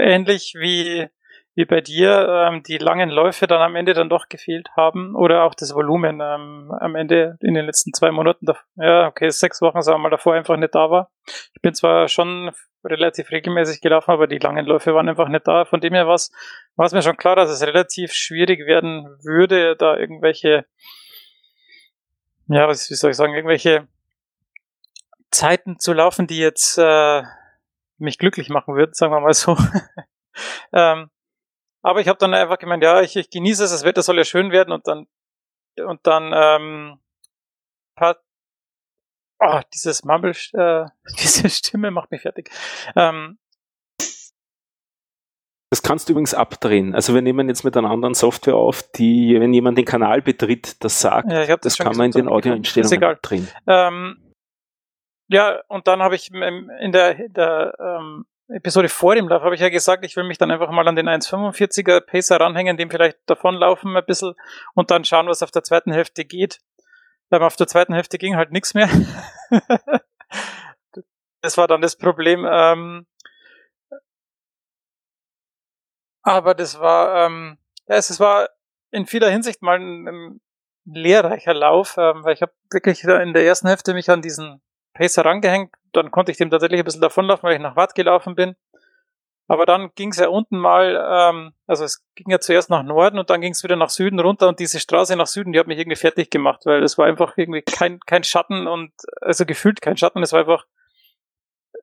[0.00, 1.08] ähnlich wie
[1.54, 5.44] wie bei dir ähm, die langen Läufe dann am Ende dann doch gefehlt haben oder
[5.44, 9.82] auch das Volumen ähm, am Ende in den letzten zwei Monaten, ja okay, sechs Wochen
[9.82, 11.10] sagen wir mal davor einfach nicht da war.
[11.54, 12.52] Ich bin zwar schon
[12.84, 15.64] relativ regelmäßig gelaufen, aber die langen Läufe waren einfach nicht da.
[15.64, 16.32] Von dem her war es
[16.76, 20.66] mir schon klar, dass es relativ schwierig werden würde, da irgendwelche,
[22.48, 23.86] ja, was, wie soll ich sagen, irgendwelche
[25.30, 27.22] Zeiten zu laufen, die jetzt äh,
[27.98, 29.56] mich glücklich machen würden, sagen wir mal so.
[30.72, 31.10] ähm,
[31.82, 34.24] aber ich habe dann einfach gemeint, ja, ich, ich genieße es, das Wetter soll ja
[34.24, 35.06] schön werden und dann
[35.78, 37.00] und dann ähm,
[39.42, 40.86] oh, dieses Mumble, äh,
[41.18, 42.50] diese Stimme macht mich fertig.
[42.96, 43.38] Ähm,
[45.70, 46.94] das kannst du übrigens abdrehen.
[46.94, 50.84] Also wir nehmen jetzt mit einer anderen Software auf, die, wenn jemand den Kanal betritt,
[50.84, 53.48] das sagt, ja, das, das kann man in den Audioeinstellungen abdrehen.
[53.66, 54.34] Ähm,
[55.28, 59.54] ja, und dann habe ich in der, in der ähm, Episode vor dem Lauf habe
[59.54, 62.90] ich ja gesagt, ich will mich dann einfach mal an den 1,45er Pacer ranhängen, dem
[62.90, 64.34] vielleicht davonlaufen ein bisschen
[64.74, 66.60] und dann schauen, was auf der zweiten Hälfte geht.
[67.30, 68.90] Aber auf der zweiten Hälfte ging halt nichts mehr.
[71.40, 72.46] das war dann das Problem.
[72.48, 73.06] Ähm,
[76.22, 78.48] aber das war, ähm, ja, es, war
[78.90, 80.40] in vieler Hinsicht mal ein, ein
[80.84, 84.60] lehrreicher Lauf, ähm, weil ich habe wirklich in der ersten Hälfte mich an diesen
[84.92, 85.74] Pacer rangehängt.
[85.92, 88.56] Dann konnte ich dem tatsächlich ein bisschen davonlaufen, weil ich nach Watt gelaufen bin.
[89.48, 93.18] Aber dann ging es ja unten mal, ähm, also es ging ja zuerst nach Norden
[93.18, 95.66] und dann ging es wieder nach Süden runter und diese Straße nach Süden, die hat
[95.66, 99.82] mich irgendwie fertig gemacht, weil es war einfach irgendwie kein, kein Schatten und also gefühlt
[99.82, 100.64] kein Schatten, es war einfach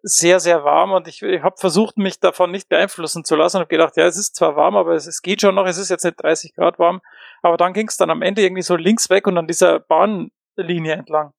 [0.02, 3.62] sehr, sehr warm und ich, ich habe versucht, mich davon nicht beeinflussen zu lassen und
[3.62, 5.90] habe gedacht, ja, es ist zwar warm, aber es, es geht schon noch, es ist
[5.90, 7.02] jetzt nicht 30 Grad warm,
[7.42, 10.94] aber dann ging es dann am Ende irgendwie so links weg und an dieser Bahnlinie
[10.94, 11.34] entlang.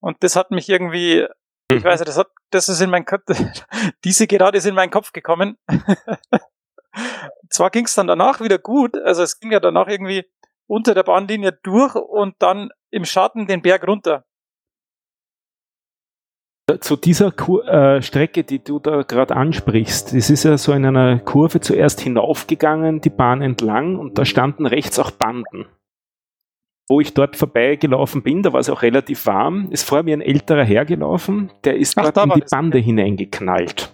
[0.00, 1.26] Und das hat mich irgendwie
[1.72, 3.22] ich weiß nicht, das hat, das ist in mein Kopf,
[4.04, 5.58] diese gerade ist in meinen Kopf gekommen.
[7.50, 10.24] Zwar ging es dann danach wieder gut, also es ging ja danach irgendwie
[10.66, 14.24] unter der Bahnlinie durch und dann im Schatten den Berg runter.
[16.80, 20.84] Zu dieser Kur äh, Strecke, die du da gerade ansprichst, es ist ja so in
[20.84, 25.66] einer Kurve zuerst hinaufgegangen, die Bahn entlang und da standen rechts auch Banden
[26.88, 30.20] wo ich dort vorbeigelaufen bin, da war es auch relativ warm, ist vor mir ein
[30.20, 33.92] älterer Herr gelaufen, der ist gerade in die Bande hineingeknallt.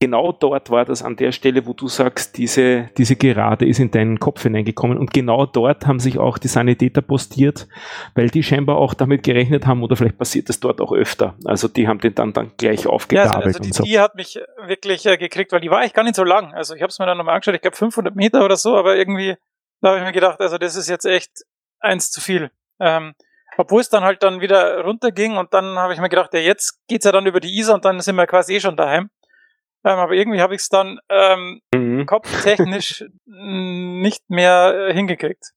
[0.00, 3.90] Genau dort war das an der Stelle, wo du sagst, diese, diese Gerade ist in
[3.90, 4.98] deinen Kopf hineingekommen.
[4.98, 7.68] Und genau dort haben sich auch die Sanitäter postiert,
[8.14, 11.36] weil die scheinbar auch damit gerechnet haben, oder vielleicht passiert das dort auch öfter.
[11.46, 13.32] Also die haben den dann, dann gleich aufgegabelt.
[13.32, 13.84] Ja, also, also die, so.
[13.84, 16.52] die hat mich wirklich äh, gekriegt, weil die war eigentlich gar nicht so lang.
[16.52, 18.96] Also ich habe es mir dann nochmal angeschaut, ich glaube 500 Meter oder so, aber
[18.96, 19.36] irgendwie
[19.84, 21.44] da habe ich mir gedacht, also das ist jetzt echt
[21.84, 22.50] eins zu viel.
[22.80, 23.14] Ähm,
[23.56, 26.80] obwohl es dann halt dann wieder runterging und dann habe ich mir gedacht, ja, jetzt
[26.88, 29.10] geht's ja dann über die Isar und dann sind wir quasi eh schon daheim.
[29.84, 32.06] Ähm, aber irgendwie habe ich es dann ähm, mhm.
[32.06, 35.52] kopftechnisch nicht mehr äh, hingekriegt.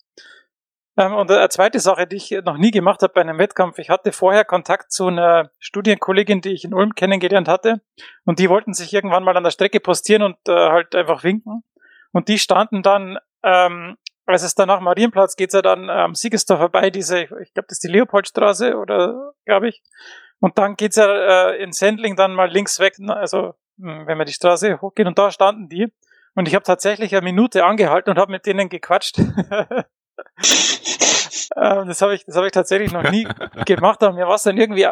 [0.98, 3.90] Ähm, und eine zweite Sache, die ich noch nie gemacht habe bei einem Wettkampf, ich
[3.90, 7.82] hatte vorher Kontakt zu einer Studienkollegin, die ich in Ulm kennengelernt hatte,
[8.26, 11.64] und die wollten sich irgendwann mal an der Strecke postieren und äh, halt einfach winken.
[12.12, 16.58] Und die standen dann, ähm, als es dann nach Marienplatz geht, ja dann am Siegestor
[16.58, 19.82] vorbei, diese, ich glaube, das ist die Leopoldstraße oder glaube ich.
[20.40, 24.28] Und dann geht's ja äh, in Sendling dann mal links weg, also hm, wenn man
[24.28, 25.92] die Straße hochgeht und da standen die.
[26.36, 29.18] Und ich habe tatsächlich eine Minute angehalten und habe mit denen gequatscht.
[31.56, 33.28] Ähm, das habe ich, das habe ich tatsächlich noch nie
[33.66, 34.86] gemacht, aber mir war es dann irgendwie.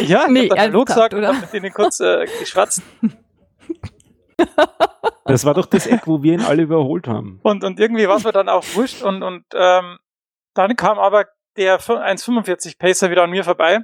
[0.00, 1.30] Ja, nee, ich Hallo gesagt oder?
[1.30, 2.82] und mit denen kurz äh, geschwatzt.
[5.24, 7.40] Das war doch das Eck, wo wir ihn alle überholt haben.
[7.42, 9.98] Und, und irgendwie war es mir dann auch wurscht und, und ähm,
[10.54, 13.80] dann kam aber der 1,45 Pacer wieder an mir vorbei.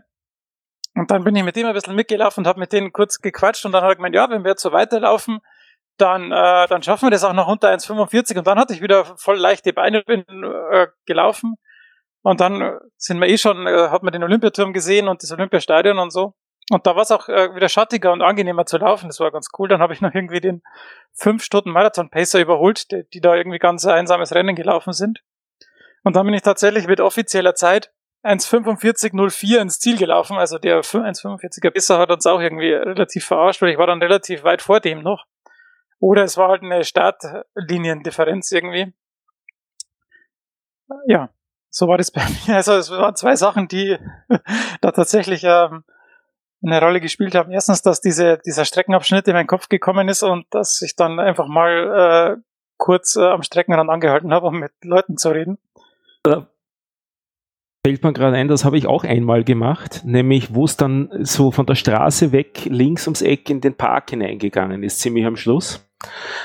[0.94, 3.64] Und dann bin ich mit dem ein bisschen mitgelaufen und habe mit denen kurz gequatscht
[3.64, 5.40] und dann hat er gemeint, ja, wenn wir jetzt so weiterlaufen,
[5.96, 9.04] dann, äh, dann schaffen wir das auch noch unter 1,45 und dann hatte ich wieder
[9.16, 10.24] voll leichte Beine, bin
[10.70, 11.56] äh, gelaufen
[12.22, 15.98] und dann sind wir eh schon, äh, hat man den Olympiaturm gesehen und das Olympiastadion
[15.98, 16.34] und so.
[16.72, 19.08] Und da war es auch äh, wieder schattiger und angenehmer zu laufen.
[19.08, 19.68] Das war ganz cool.
[19.68, 20.62] Dann habe ich noch irgendwie den
[21.12, 25.22] 5 Stunden Marathon Pacer überholt, die, die da irgendwie ganz einsames Rennen gelaufen sind.
[26.02, 27.92] Und dann bin ich tatsächlich mit offizieller Zeit
[28.24, 30.38] 1,45,04 ins Ziel gelaufen.
[30.38, 34.42] Also der 1,45er Bisser hat uns auch irgendwie relativ verarscht, weil ich war dann relativ
[34.42, 35.26] weit vor dem noch.
[35.98, 38.94] Oder es war halt eine Startliniendifferenz irgendwie.
[41.06, 41.28] Ja,
[41.68, 42.56] so war das bei mir.
[42.56, 43.98] Also es waren zwei Sachen, die
[44.80, 45.84] da tatsächlich ähm,
[46.64, 47.52] eine Rolle gespielt haben.
[47.52, 51.46] Erstens, dass diese, dieser Streckenabschnitt in meinen Kopf gekommen ist und dass ich dann einfach
[51.46, 52.42] mal äh,
[52.76, 55.58] kurz äh, am Streckenrand angehalten habe, um mit Leuten zu reden.
[56.22, 56.48] Da
[57.84, 61.50] fällt mir gerade ein, das habe ich auch einmal gemacht, nämlich wo es dann so
[61.50, 65.84] von der Straße weg links ums Eck in den Park hineingegangen ist, ziemlich am Schluss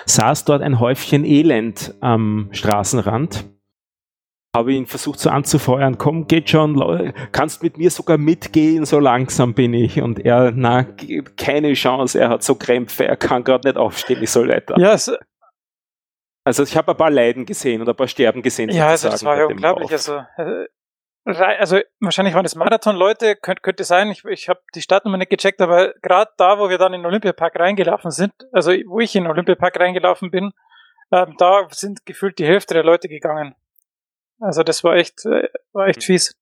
[0.05, 3.45] saß dort ein Häufchen Elend am Straßenrand.
[4.57, 9.53] Habe ihn versucht so anzufeuern, komm, geht schon, kannst mit mir sogar mitgehen, so langsam
[9.53, 10.01] bin ich.
[10.01, 10.83] Und er, na,
[11.37, 14.79] keine Chance, er hat so Krämpfe, er kann gerade nicht aufstehen, ich soll weiter.
[14.79, 15.11] Ja, es,
[16.43, 18.71] also ich habe ein paar Leiden gesehen und ein paar Sterben gesehen.
[18.71, 19.91] Ja, also das war ja unglaublich.
[19.91, 20.65] Also äh,
[21.25, 25.61] also wahrscheinlich waren es Marathon-Leute, könnte, könnte sein, ich, ich habe die Startnummer nicht gecheckt,
[25.61, 29.25] aber gerade da, wo wir dann in den Olympiapark reingelaufen sind, also wo ich in
[29.25, 30.51] den Olympiapark reingelaufen bin,
[31.11, 33.55] ähm, da sind gefühlt die Hälfte der Leute gegangen.
[34.39, 36.35] Also das war echt, äh, war echt fies.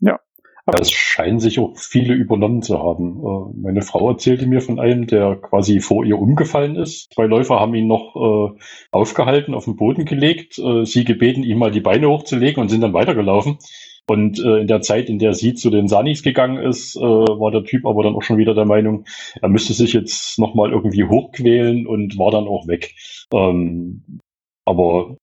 [0.00, 0.18] Ja.
[0.66, 3.20] Aber es scheinen sich auch viele übernommen zu haben.
[3.24, 7.12] Äh, meine Frau erzählte mir von einem, der quasi vor ihr umgefallen ist.
[7.12, 8.58] Zwei Läufer haben ihn noch äh,
[8.90, 12.82] aufgehalten, auf den Boden gelegt, äh, sie gebeten, ihm mal die Beine hochzulegen und sind
[12.82, 13.58] dann weitergelaufen.
[14.06, 17.50] Und äh, in der Zeit, in der sie zu den Sanis gegangen ist, äh, war
[17.52, 19.04] der Typ aber dann auch schon wieder der Meinung,
[19.40, 22.94] er müsste sich jetzt nochmal irgendwie hochquälen und war dann auch weg.
[23.32, 24.20] Ähm,
[24.64, 25.16] aber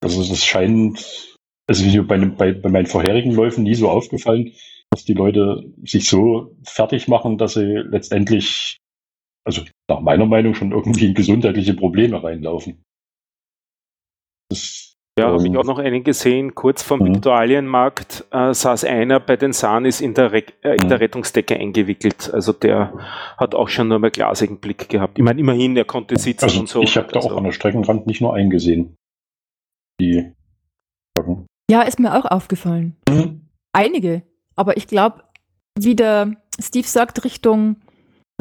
[0.00, 4.52] also das scheint, also wie bei, bei, bei meinen vorherigen Läufen nie so aufgefallen,
[4.90, 8.78] dass die Leute sich so fertig machen, dass sie letztendlich,
[9.44, 12.82] also nach meiner Meinung, schon irgendwie in gesundheitliche Probleme reinlaufen.
[14.48, 17.14] Das, ja, ähm, habe ich auch noch einen gesehen, kurz vom mhm.
[17.14, 21.02] Viktualienmarkt äh, saß einer bei den Sanis in der, Re äh, in der mhm.
[21.02, 22.32] Rettungsdecke eingewickelt.
[22.32, 22.94] Also der
[23.36, 25.18] hat auch schon nur mal glasigen Blick gehabt.
[25.18, 26.82] Ich meine, immerhin, er konnte sitzen also und so.
[26.82, 27.30] Ich habe da also.
[27.30, 28.96] auch an der Streckenrand nicht nur eingesehen.
[30.00, 30.32] Die
[31.70, 32.96] ja, ist mir auch aufgefallen.
[33.08, 33.42] Mhm.
[33.72, 34.22] Einige.
[34.56, 35.22] Aber ich glaube,
[35.78, 37.76] wie der Steve sagt, Richtung,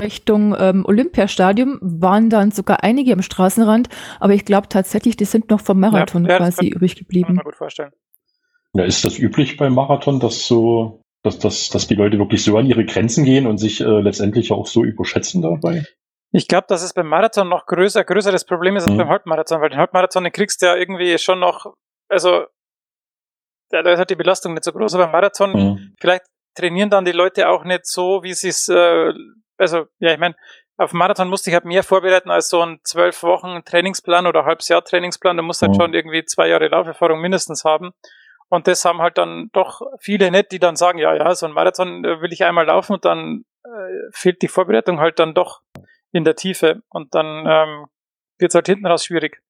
[0.02, 3.90] Richtung ähm, Olympiastadion waren dann sogar einige am Straßenrand.
[4.20, 7.28] Aber ich glaube tatsächlich, die sind noch vom Marathon ja, quasi übrig geblieben.
[7.28, 7.92] Kann man gut vorstellen.
[8.74, 12.58] Ja, ist das üblich beim Marathon, dass so, dass, dass, dass die Leute wirklich so
[12.58, 15.86] an ihre Grenzen gehen und sich äh, letztendlich auch so überschätzen dabei?
[16.32, 18.98] Ich glaube, dass es beim Marathon noch größer, größeres Problem ist als mhm.
[18.98, 21.74] beim Halbmarathon, weil den Halbmarathon den kriegst du ja irgendwie schon noch,
[22.08, 22.46] also
[23.70, 25.96] da, ist halt die Belastung nicht so groß, aber im Marathon, mhm.
[26.00, 29.14] vielleicht trainieren dann die Leute auch nicht so, wie sie es, äh,
[29.58, 30.36] also, ja, ich meine,
[30.80, 34.70] auf Marathon musste ich halt mehr vorbereiten als so ein zwölf Wochen Trainingsplan oder halbes
[34.70, 35.36] Jahr Trainingsplan.
[35.36, 35.76] Da musst halt mhm.
[35.76, 37.92] schon irgendwie zwei Jahre Lauferfahrung mindestens haben.
[38.48, 41.52] Und das haben halt dann doch viele nicht, die dann sagen, ja, ja, so ein
[41.52, 43.70] Marathon äh, will ich einmal laufen und dann äh,
[44.12, 45.62] fehlt die Vorbereitung halt dann doch
[46.12, 47.86] in der Tiefe und dann ähm,
[48.38, 49.42] wird es halt hinten raus schwierig.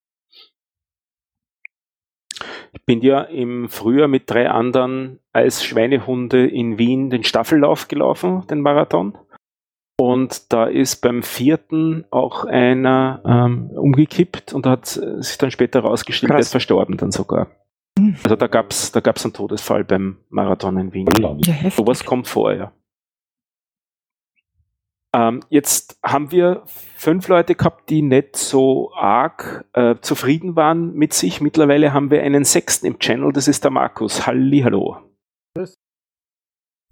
[2.71, 8.45] Ich bin ja im Frühjahr mit drei anderen als Schweinehunde in Wien den Staffellauf gelaufen,
[8.47, 9.17] den Marathon.
[9.97, 16.31] Und da ist beim vierten auch einer ähm, umgekippt und hat sich dann später rausgestellt,
[16.31, 17.47] der ist verstorben dann sogar.
[18.23, 21.07] Also da gab es da gab's einen Todesfall beim Marathon in Wien.
[21.19, 22.71] Ja, Sowas kommt vor, ja.
[25.15, 31.13] Ähm, jetzt haben wir fünf Leute gehabt, die nicht so arg äh, zufrieden waren mit
[31.13, 31.41] sich.
[31.41, 34.27] Mittlerweile haben wir einen sechsten im Channel, das ist der Markus.
[34.27, 34.97] Hallihallo.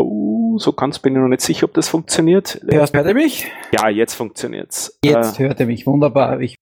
[0.02, 2.60] Oh, so ganz bin ich noch nicht sicher, ob das funktioniert.
[2.68, 3.52] Hörst hört ihr mich?
[3.72, 4.98] Ja, jetzt funktioniert's.
[5.04, 6.40] Jetzt äh, hört ihr mich, wunderbar.
[6.40, 6.56] Ich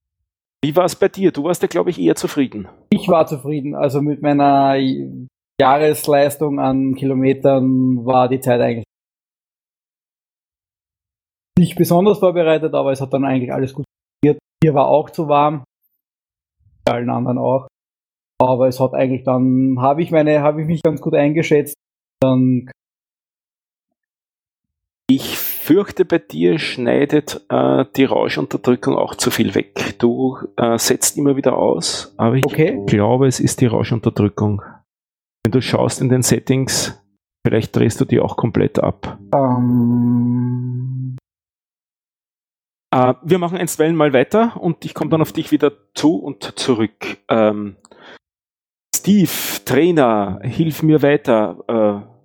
[0.65, 1.31] wie war es bei dir?
[1.31, 2.67] Du warst ja, glaube ich, eher zufrieden.
[2.89, 3.75] Ich war zufrieden.
[3.75, 4.77] Also mit meiner
[5.61, 8.85] Jahresleistung an Kilometern war die Zeit eigentlich
[11.57, 14.39] nicht besonders vorbereitet, aber es hat dann eigentlich alles gut funktioniert.
[14.63, 15.63] Hier war auch zu warm,
[16.85, 17.67] allen anderen auch.
[18.41, 21.75] Aber es hat eigentlich dann, habe ich meine, habe ich mich ganz gut eingeschätzt.
[22.21, 22.69] Dann
[25.07, 29.99] ich fürchte, bei dir schneidet äh, die Rauschunterdrückung auch zu viel weg.
[29.99, 32.81] Du äh, setzt immer wieder aus, aber ich okay.
[32.87, 34.63] glaube, es ist die Rauschunterdrückung.
[35.43, 36.99] Wenn du schaust in den Settings,
[37.45, 39.19] vielleicht drehst du die auch komplett ab.
[39.31, 41.15] Um.
[42.95, 46.57] Äh, wir machen einstweilen mal weiter und ich komme dann auf dich wieder zu und
[46.57, 47.17] zurück.
[47.27, 47.75] Ähm,
[48.95, 49.31] Steve,
[49.65, 52.05] Trainer, hilf mir weiter.
[52.07, 52.15] Äh,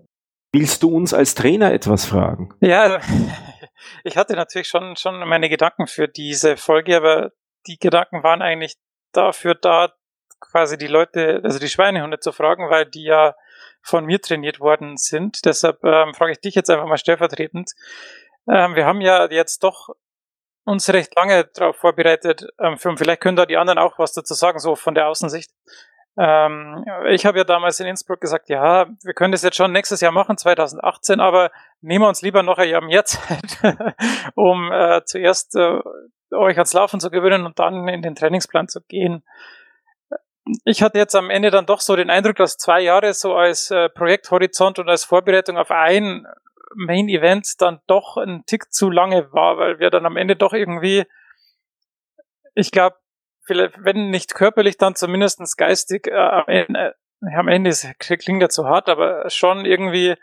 [0.52, 2.54] Willst du uns als Trainer etwas fragen?
[2.60, 3.00] Ja,
[4.04, 7.30] ich hatte natürlich schon, schon meine Gedanken für diese Folge, aber
[7.66, 8.74] die Gedanken waren eigentlich
[9.12, 9.92] dafür da,
[10.40, 13.34] quasi die Leute, also die Schweinehunde zu fragen, weil die ja
[13.82, 15.44] von mir trainiert worden sind.
[15.44, 17.72] Deshalb ähm, frage ich dich jetzt einfach mal stellvertretend.
[18.48, 19.90] Ähm, wir haben ja jetzt doch
[20.70, 22.46] uns recht lange darauf vorbereitet.
[22.58, 25.50] Ähm, vielleicht können da die anderen auch was dazu sagen, so von der Außensicht.
[26.18, 30.00] Ähm, ich habe ja damals in Innsbruck gesagt, ja, wir können das jetzt schon nächstes
[30.00, 33.58] Jahr machen, 2018, aber nehmen wir uns lieber noch ein Jahr mehr Zeit,
[34.34, 35.80] um äh, zuerst äh,
[36.32, 39.22] euch ans Laufen zu gewöhnen und dann in den Trainingsplan zu gehen.
[40.64, 43.70] Ich hatte jetzt am Ende dann doch so den Eindruck, dass zwei Jahre so als
[43.70, 46.26] äh, Projekthorizont und als Vorbereitung auf ein
[46.74, 50.52] Main Event dann doch ein Tick zu lange war, weil wir dann am Ende doch
[50.52, 51.04] irgendwie,
[52.54, 52.96] ich glaube,
[53.44, 58.42] vielleicht, wenn nicht körperlich, dann zumindest geistig äh, am Ende, äh, am Ende ist, klingt
[58.42, 60.16] ja zu hart, aber schon irgendwie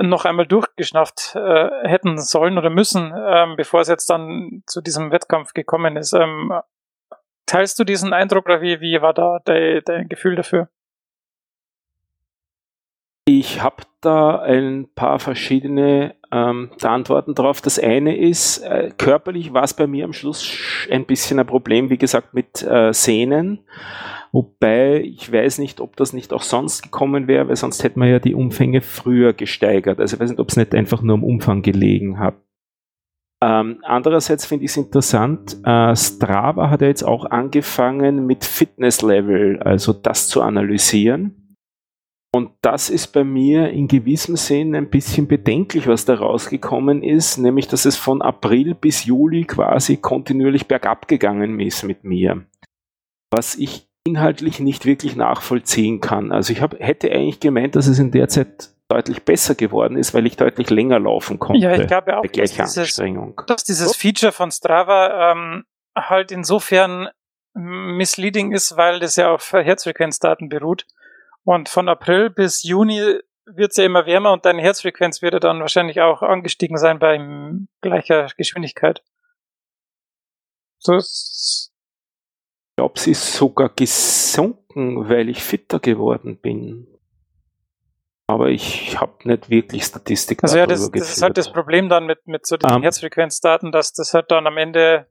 [0.00, 5.10] noch einmal durchgeschnafft äh, hätten sollen oder müssen, ähm, bevor es jetzt dann zu diesem
[5.10, 6.12] Wettkampf gekommen ist.
[6.12, 6.52] Ähm,
[7.46, 10.68] teilst du diesen Eindruck oder wie, wie war da dein, dein Gefühl dafür?
[13.24, 17.60] Ich habe da ein paar verschiedene ähm, Antworten drauf.
[17.60, 20.58] Das eine ist, äh, körperlich war es bei mir am Schluss
[20.90, 23.60] ein bisschen ein Problem, wie gesagt, mit äh, Sehnen.
[24.32, 28.08] Wobei ich weiß nicht, ob das nicht auch sonst gekommen wäre, weil sonst hätte man
[28.08, 30.00] ja die Umfänge früher gesteigert.
[30.00, 32.34] Also ich weiß nicht, ob es nicht einfach nur am Umfang gelegen hat.
[33.42, 39.02] Ähm, andererseits finde ich es interessant, äh, Strava hat ja jetzt auch angefangen mit Fitness
[39.02, 41.41] Level, also das zu analysieren.
[42.34, 47.36] Und das ist bei mir in gewissem Sinn ein bisschen bedenklich, was da rausgekommen ist,
[47.36, 52.46] nämlich dass es von April bis Juli quasi kontinuierlich bergab gegangen ist mit mir.
[53.30, 56.32] Was ich inhaltlich nicht wirklich nachvollziehen kann.
[56.32, 60.12] Also ich hab, hätte eigentlich gemeint, dass es in der Zeit deutlich besser geworden ist,
[60.12, 61.62] weil ich deutlich länger laufen konnte.
[61.62, 63.40] Ja, ich glaube auch, dass dieses, Anstrengung.
[63.46, 65.64] dass dieses Feature von Strava ähm,
[65.96, 67.08] halt insofern
[67.54, 70.86] misleading ist, weil das ja auf Herzfrequenzdaten beruht.
[71.44, 75.40] Und von April bis Juni wird es ja immer wärmer und deine Herzfrequenz wird ja
[75.40, 77.18] dann wahrscheinlich auch angestiegen sein bei
[77.80, 79.02] gleicher Geschwindigkeit.
[80.78, 86.88] So ich glaube, sie ist sogar gesunken, weil ich fitter geworden bin.
[88.26, 92.06] Aber ich habe nicht wirklich Statistik Also ja, das, das, ist halt das Problem dann
[92.06, 92.82] mit, mit so diesen um, ähm.
[92.82, 95.06] Herzfrequenzdaten, dass das halt dann am Ende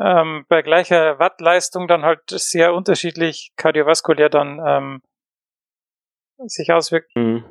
[0.00, 5.02] ähm, bei gleicher Wattleistung dann halt sehr unterschiedlich kardiovaskulär dann ähm,
[6.46, 7.10] sich auswirkt.
[7.16, 7.44] Mhm.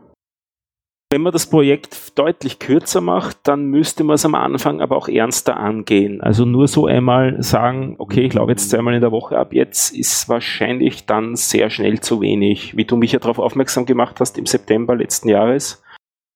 [1.12, 5.08] Wenn man das Projekt deutlich kürzer macht, dann müsste man es am Anfang aber auch
[5.08, 6.22] ernster angehen.
[6.22, 9.92] Also nur so einmal sagen, okay, ich laufe jetzt zweimal in der Woche ab, jetzt
[9.92, 12.78] ist wahrscheinlich dann sehr schnell zu wenig.
[12.78, 15.82] Wie du mich ja darauf aufmerksam gemacht hast im September letzten Jahres.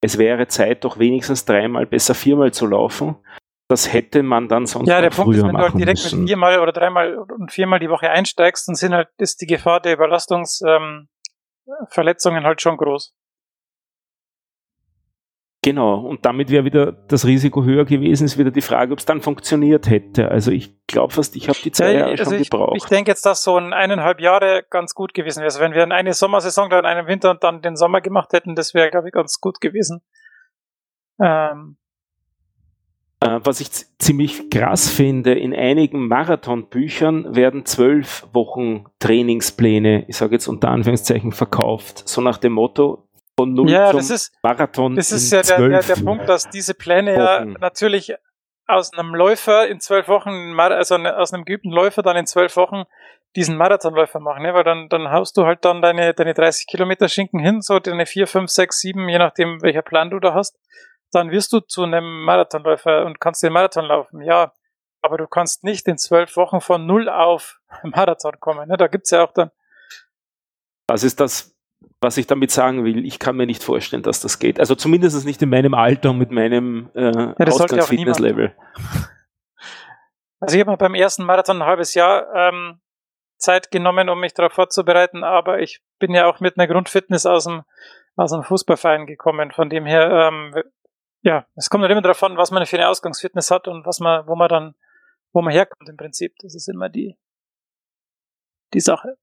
[0.01, 3.15] Es wäre Zeit, doch wenigstens dreimal, besser viermal zu laufen
[3.67, 6.19] das hätte man dann sonst Ja, der Punkt ist, wenn du halt direkt müssen.
[6.21, 9.79] mit viermal oder dreimal und viermal die Woche einsteigst, dann sind halt, ist die Gefahr
[9.79, 11.07] der Überlastungsverletzungen
[12.41, 13.13] ähm, halt schon groß.
[15.63, 19.05] Genau, und damit wäre wieder das Risiko höher gewesen, ist wieder die Frage, ob es
[19.05, 20.29] dann funktioniert hätte.
[20.29, 22.75] Also ich glaube fast, ich habe die zwei ja, Jahre also schon ich, gebraucht.
[22.75, 25.45] Ich denke jetzt, dass so ein eineinhalb Jahre ganz gut gewesen wäre.
[25.45, 28.73] Also wenn wir eine Sommersaison, dann einen Winter und dann den Sommer gemacht hätten, das
[28.73, 30.01] wäre, glaube ich, ganz gut gewesen.
[31.17, 31.82] Ähm, Äh,
[33.43, 33.69] was ich
[33.99, 41.31] ziemlich krass finde, in einigen Marathonbüchern werden zwölf Wochen Trainingspläne, ich sage jetzt unter Anführungszeichen,
[41.31, 42.07] verkauft.
[42.07, 43.07] So nach dem Motto,
[43.37, 44.95] von null ja, zum das ist, Marathon.
[44.95, 48.13] Das ist ja der, der, der Punkt, dass diese Pläne ja natürlich
[48.67, 52.83] aus einem Läufer in zwölf Wochen, also aus einem geübten Läufer dann in zwölf Wochen
[53.35, 54.53] diesen Marathonläufer machen, ne?
[54.53, 58.05] weil dann, dann haust du halt dann deine, deine 30 Kilometer Schinken hin, so deine
[58.05, 60.59] 4, 5, 6, 7, je nachdem, welcher Plan du da hast.
[61.13, 64.53] Dann wirst du zu einem Marathonläufer und kannst den Marathon laufen, ja.
[65.01, 68.69] Aber du kannst nicht in zwölf Wochen von null auf Marathon kommen.
[68.69, 68.77] Ne?
[68.77, 69.51] Da gibt's ja auch dann.
[70.87, 71.55] Das ist das,
[72.01, 73.05] was ich damit sagen will.
[73.05, 74.59] Ich kann mir nicht vorstellen, dass das geht.
[74.59, 78.55] Also zumindest nicht in meinem Alter und mit meinem äh, ja, Ausgangsfitnesslevel.
[80.39, 82.81] Also ich habe mir beim ersten Marathon ein halbes Jahr ähm,
[83.37, 87.45] Zeit genommen, um mich darauf vorzubereiten, aber ich bin ja auch mit einer Grundfitness aus
[87.45, 87.63] dem,
[88.15, 89.51] aus dem Fußballverein gekommen.
[89.51, 90.63] Von dem her, ähm,
[91.23, 93.99] ja, es kommt dann immer darauf an, was man für eine Ausgangsfitness hat und was
[93.99, 94.75] man, wo man dann,
[95.31, 96.33] wo man herkommt im Prinzip.
[96.39, 97.17] Das ist immer die,
[98.73, 99.17] die Sache.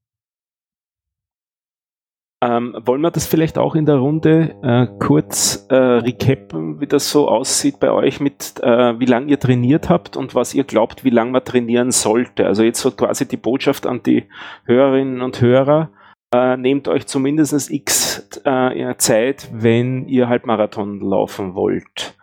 [2.42, 7.10] Ähm, wollen wir das vielleicht auch in der Runde äh, kurz äh, recappen, wie das
[7.10, 11.04] so aussieht bei euch mit, äh, wie lange ihr trainiert habt und was ihr glaubt,
[11.04, 12.46] wie lange man trainieren sollte?
[12.46, 14.26] Also jetzt so quasi die Botschaft an die
[14.64, 15.90] Hörerinnen und Hörer.
[16.32, 22.16] Äh, nehmt euch zumindest x äh, Zeit, wenn ihr Halbmarathon laufen wollt.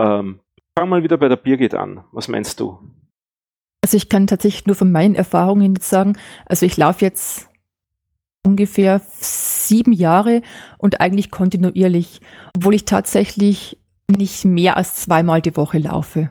[0.00, 0.40] Ähm,
[0.78, 2.04] fang mal wieder bei der Birgit an.
[2.12, 2.78] Was meinst du?
[3.82, 6.16] Also ich kann tatsächlich nur von meinen Erfahrungen jetzt sagen,
[6.46, 7.48] also ich laufe jetzt
[8.46, 10.42] ungefähr sieben Jahre
[10.78, 12.20] und eigentlich kontinuierlich,
[12.56, 13.78] obwohl ich tatsächlich
[14.08, 16.30] nicht mehr als zweimal die Woche laufe.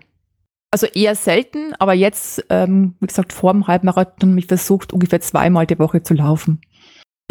[0.71, 5.67] Also eher selten, aber jetzt, ähm, wie gesagt, vor dem Halbmarathon mich versucht, ungefähr zweimal
[5.67, 6.61] die Woche zu laufen.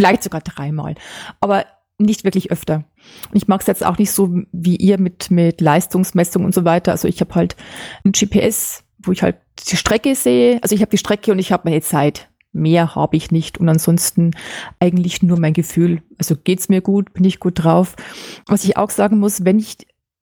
[0.01, 0.95] Vielleicht sogar dreimal.
[1.41, 1.67] Aber
[1.99, 2.85] nicht wirklich öfter.
[3.31, 6.65] Und ich mag es jetzt auch nicht so wie ihr mit, mit Leistungsmessung und so
[6.65, 6.93] weiter.
[6.93, 7.57] Also ich habe halt
[8.05, 9.37] ein GPS, wo ich halt
[9.69, 10.59] die Strecke sehe.
[10.63, 12.29] Also ich habe die Strecke und ich habe meine Zeit.
[12.53, 14.33] Mehr habe ich nicht und ansonsten
[14.81, 16.03] eigentlich nur mein Gefühl.
[16.19, 17.95] Also geht's mir gut, bin ich gut drauf.
[18.47, 19.77] Was ich auch sagen muss, wenn ich,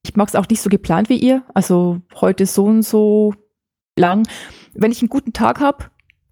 [0.05, 3.33] ich mag es auch nicht so geplant wie ihr, also heute so und so
[3.97, 4.27] lang.
[4.73, 5.85] Wenn ich einen guten Tag habe,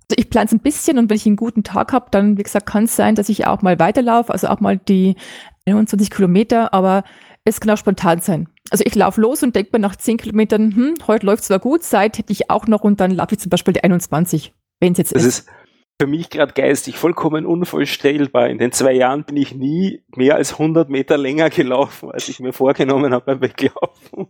[0.09, 2.43] also ich plane es ein bisschen und wenn ich einen guten Tag habe, dann, wie
[2.43, 5.15] gesagt, kann es sein, dass ich auch mal weiterlaufe, also auch mal die
[5.65, 7.03] 21 Kilometer, aber
[7.43, 8.47] es kann auch spontan sein.
[8.69, 11.83] Also ich laufe los und denke mir nach 10 Kilometern, hm, heute läuft zwar gut,
[11.83, 14.97] Zeit hätte ich auch noch und dann laufe ich zum Beispiel die 21, wenn es
[14.97, 15.39] jetzt das ist.
[15.39, 15.49] ist
[15.99, 18.49] für mich gerade geistig vollkommen unvorstellbar.
[18.49, 22.39] In den zwei Jahren bin ich nie mehr als 100 Meter länger gelaufen, als ich
[22.39, 24.27] mir vorgenommen habe beim Weglaufen.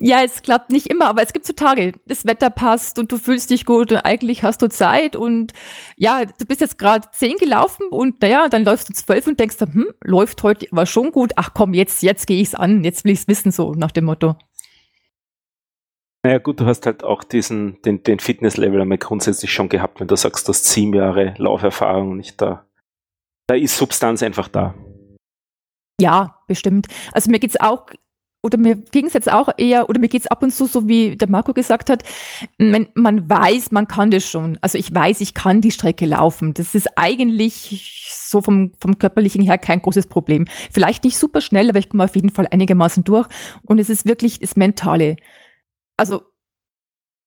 [0.00, 3.16] Ja, es klappt nicht immer, aber es gibt so Tage, das Wetter passt und du
[3.16, 5.52] fühlst dich gut und eigentlich hast du Zeit und
[5.96, 9.60] ja, du bist jetzt gerade zehn gelaufen und naja, dann läufst du zwölf und denkst,
[9.60, 11.32] hm, läuft heute aber schon gut.
[11.36, 14.36] Ach komm, jetzt, jetzt gehe ich's an, jetzt will ich's wissen, so nach dem Motto.
[16.24, 20.08] Naja gut, du hast halt auch diesen, den, den Fitnesslevel einmal grundsätzlich schon gehabt, wenn
[20.08, 22.66] du sagst, dass sieben Jahre Lauferfahrung nicht da.
[23.46, 24.74] Da ist Substanz einfach da.
[26.00, 26.88] Ja, bestimmt.
[27.12, 27.86] Also mir geht's auch,
[28.44, 31.16] oder mir ging es jetzt auch eher, oder mir geht's ab und zu so, wie
[31.16, 32.02] der Marco gesagt hat,
[32.58, 34.58] man, man weiß, man kann das schon.
[34.60, 36.54] Also ich weiß, ich kann die Strecke laufen.
[36.54, 40.46] Das ist eigentlich so vom, vom körperlichen her kein großes Problem.
[40.70, 43.26] Vielleicht nicht super schnell, aber ich komme auf jeden Fall einigermaßen durch.
[43.62, 45.16] Und es ist wirklich das Mentale
[45.96, 46.22] also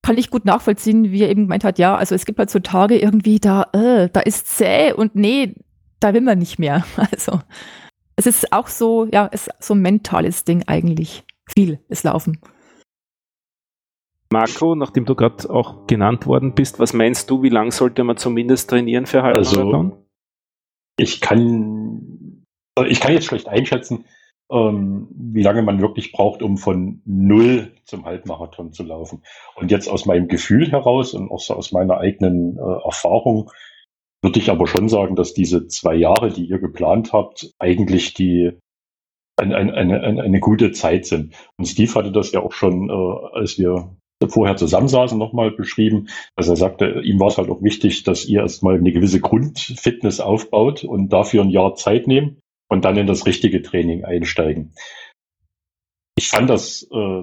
[0.02, 2.60] kann ich gut nachvollziehen, wie er eben gemeint hat, ja, also es gibt halt so
[2.60, 5.54] Tage irgendwie, da, äh, da ist zäh und nee,
[6.00, 6.84] da will man nicht mehr.
[7.10, 7.40] Also
[8.18, 11.24] es ist auch so, ja, es ist so ein mentales Ding eigentlich.
[11.54, 12.40] Viel ist Laufen.
[14.30, 18.16] Marco, nachdem du gerade auch genannt worden bist, was meinst du, wie lange sollte man
[18.16, 19.92] zumindest trainieren für Halbmarathon?
[19.92, 20.06] Also,
[20.98, 22.44] ich kann,
[22.88, 24.04] ich kann jetzt schlecht einschätzen,
[24.50, 29.22] ähm, wie lange man wirklich braucht, um von null zum Halbmarathon zu laufen.
[29.54, 33.52] Und jetzt aus meinem Gefühl heraus und auch so aus meiner eigenen äh, Erfahrung
[34.22, 38.52] würde ich aber schon sagen, dass diese zwei Jahre, die ihr geplant habt, eigentlich die
[39.38, 41.34] eine, eine, eine, eine gute Zeit sind.
[41.56, 43.96] Und Steve hatte das ja auch schon, äh, als wir
[44.28, 48.40] vorher zusammensaßen, nochmal beschrieben, dass er sagte, ihm war es halt auch wichtig, dass ihr
[48.40, 53.26] erstmal eine gewisse Grundfitness aufbaut und dafür ein Jahr Zeit nehmen und dann in das
[53.26, 54.72] richtige Training einsteigen.
[56.16, 57.22] Ich fand das, äh,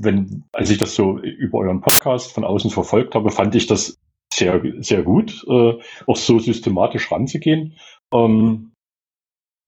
[0.00, 3.98] wenn, als ich das so über euren Podcast von außen verfolgt habe, fand ich das
[4.32, 5.74] sehr, sehr gut, äh,
[6.06, 7.76] auch so systematisch ranzugehen.
[8.12, 8.72] Ähm,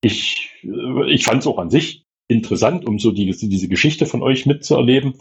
[0.03, 4.23] ich, äh, ich fand es auch an sich interessant, um so die, diese Geschichte von
[4.23, 5.15] euch mitzuerleben.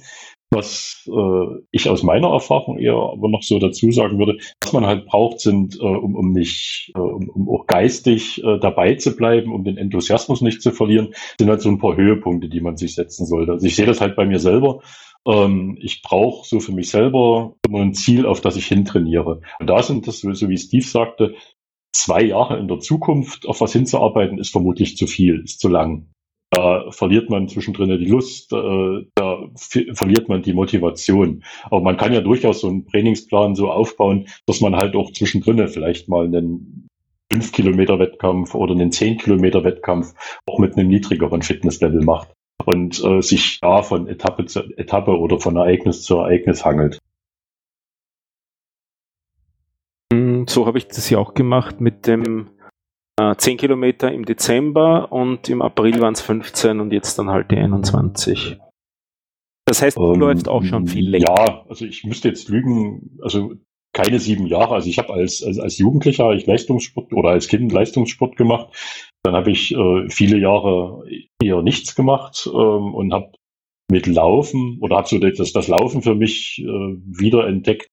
[0.53, 4.85] Was äh, ich aus meiner Erfahrung eher aber noch so dazu sagen würde, was man
[4.85, 9.15] halt braucht, sind, äh, um, um nicht, äh, um, um auch geistig äh, dabei zu
[9.15, 12.75] bleiben, um den Enthusiasmus nicht zu verlieren, sind halt so ein paar Höhepunkte, die man
[12.75, 13.53] sich setzen sollte.
[13.53, 14.81] Also ich sehe das halt bei mir selber.
[15.28, 19.41] Ähm, ich brauche so für mich selber immer ein Ziel, auf das ich hintrainiere.
[19.59, 21.36] Und da sind das, so wie Steve sagte,
[21.93, 26.07] zwei Jahre in der Zukunft auf was hinzuarbeiten, ist vermutlich zu viel, ist zu lang.
[26.49, 29.38] Da verliert man zwischendrin die Lust, äh, da
[29.93, 31.43] verliert man die Motivation.
[31.63, 35.65] Aber man kann ja durchaus so einen Trainingsplan so aufbauen, dass man halt auch zwischendrin
[35.69, 36.89] vielleicht mal einen
[37.32, 40.13] 5 Kilometer Wettkampf oder einen 10 Kilometer Wettkampf
[40.45, 42.34] auch mit einem niedrigeren Fitnesslevel macht
[42.66, 46.99] und äh, sich da von Etappe zu Etappe oder von Ereignis zu Ereignis hangelt.
[50.12, 52.49] Hm, so habe ich das ja auch gemacht mit dem
[53.20, 57.51] äh, 10 Kilometer im Dezember und im April waren es 15 und jetzt dann halt
[57.51, 58.57] die 21.
[59.66, 61.28] Das heißt, du ähm, läufst auch schon viel länger.
[61.28, 63.53] Ja, also ich müsste jetzt lügen, also
[63.93, 64.76] keine sieben Jahre.
[64.76, 68.76] Also ich habe als, als, als Jugendlicher ich Leistungssport oder als Kind Leistungssport gemacht.
[69.24, 71.05] Dann habe ich äh, viele Jahre
[71.41, 73.32] eher nichts gemacht ähm, und habe
[73.89, 77.91] mit Laufen oder habe so das, das Laufen für mich äh, wiederentdeckt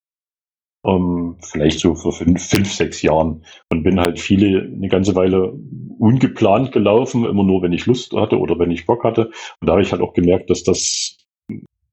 [0.85, 5.53] ähm, vielleicht so vor fünf, fünf, sechs Jahren und bin halt viele, eine ganze Weile
[5.99, 9.27] ungeplant gelaufen, immer nur, wenn ich Lust hatte oder wenn ich Bock hatte.
[9.61, 11.18] Und da habe ich halt auch gemerkt, dass das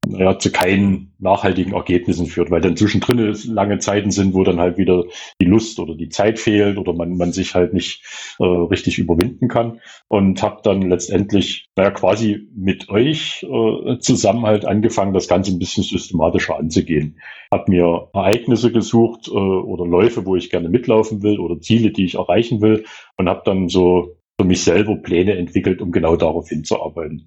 [0.08, 4.78] naja, zu keinen nachhaltigen Ergebnissen führt, weil dann zwischendrin lange Zeiten sind, wo dann halt
[4.78, 5.04] wieder
[5.40, 8.04] die Lust oder die Zeit fehlt oder man, man sich halt nicht
[8.38, 14.64] äh, richtig überwinden kann und habe dann letztendlich naja, quasi mit euch äh, zusammen halt
[14.64, 17.18] angefangen, das Ganze ein bisschen systematischer anzugehen.
[17.50, 22.04] Hab mir Ereignisse gesucht äh, oder Läufe, wo ich gerne mitlaufen will oder Ziele, die
[22.04, 22.84] ich erreichen will
[23.16, 27.26] und habe dann so für mich selber Pläne entwickelt, um genau darauf hinzuarbeiten.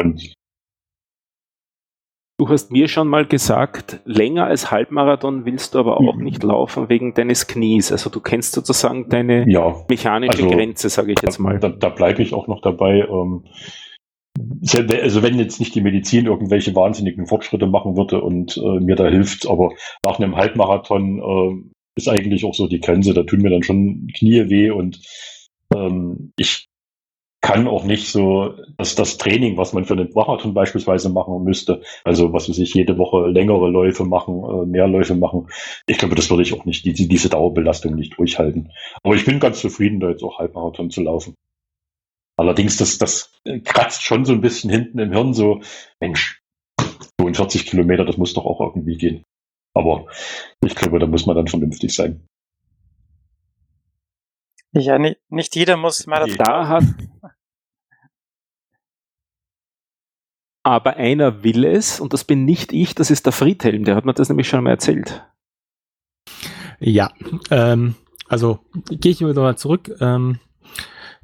[0.00, 0.34] Und
[2.42, 6.24] Du hast mir schon mal gesagt, länger als Halbmarathon willst du aber auch mhm.
[6.24, 7.92] nicht laufen wegen deines Knies.
[7.92, 11.60] Also du kennst sozusagen deine ja, mechanische also, Grenze, sage ich jetzt mal.
[11.60, 13.06] Da, da bleibe ich auch noch dabei.
[13.08, 13.44] Ähm,
[14.72, 19.06] also wenn jetzt nicht die Medizin irgendwelche wahnsinnigen Fortschritte machen würde und äh, mir da
[19.06, 19.70] hilft, aber
[20.04, 24.08] nach einem Halbmarathon äh, ist eigentlich auch so die Grenze, da tun mir dann schon
[24.18, 25.00] Knie weh und
[25.76, 26.66] ähm, ich
[27.42, 31.82] kann auch nicht so, dass das Training, was man für einen Marathon beispielsweise machen müsste,
[32.04, 35.48] also was weiß ich, jede Woche längere Läufe machen, äh, mehr Läufe machen,
[35.86, 38.72] ich glaube, das würde ich auch nicht, die, diese Dauerbelastung nicht durchhalten.
[39.02, 41.34] Aber ich bin ganz zufrieden, da jetzt auch Halbmarathon zu laufen.
[42.36, 43.32] Allerdings, das, das
[43.64, 45.60] kratzt schon so ein bisschen hinten im Hirn, so,
[46.00, 46.40] Mensch,
[47.20, 49.24] 42 Kilometer, das muss doch auch irgendwie gehen.
[49.74, 50.06] Aber
[50.64, 52.24] ich glaube, da muss man dann vernünftig sein.
[54.74, 56.36] Ja, nicht, nicht jeder muss Marathon.
[56.36, 56.84] Da hat,
[60.62, 64.04] aber einer will es und das bin nicht ich, das ist der Friedhelm, der hat
[64.04, 65.24] mir das nämlich schon mal erzählt.
[66.78, 67.10] Ja,
[67.50, 67.94] ähm,
[68.28, 68.60] also
[68.90, 69.90] gehe ich wieder mal zurück.
[70.00, 70.38] Ähm,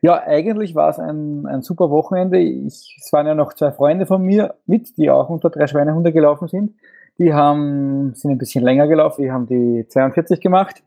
[0.00, 2.38] ja, eigentlich war es ein, ein super Wochenende.
[2.38, 6.12] Ich, es waren ja noch zwei Freunde von mir mit, die auch unter drei Schweinehunde
[6.12, 6.74] gelaufen sind.
[7.18, 10.82] Die haben, sind ein bisschen länger gelaufen, die haben die 42 gemacht.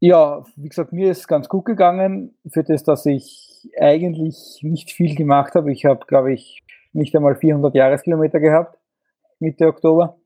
[0.00, 5.14] Ja, wie gesagt, mir ist ganz gut gegangen für das, dass ich eigentlich nicht viel
[5.14, 5.72] gemacht habe.
[5.72, 6.62] Ich habe, glaube ich,
[6.92, 8.78] nicht einmal 400 Jahreskilometer gehabt,
[9.38, 10.16] Mitte Oktober.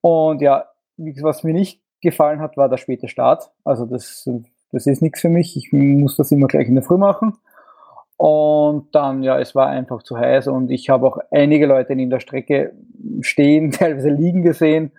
[0.00, 0.66] Und ja,
[0.96, 3.50] was mir nicht gefallen hat, war der späte Start.
[3.64, 4.28] Also das,
[4.72, 5.56] das ist nichts für mich.
[5.56, 7.34] Ich muss das immer gleich in der Früh machen.
[8.16, 12.08] Und dann, ja, es war einfach zu heiß und ich habe auch einige Leute in
[12.08, 12.72] der Strecke
[13.20, 14.92] stehen, teilweise liegen gesehen.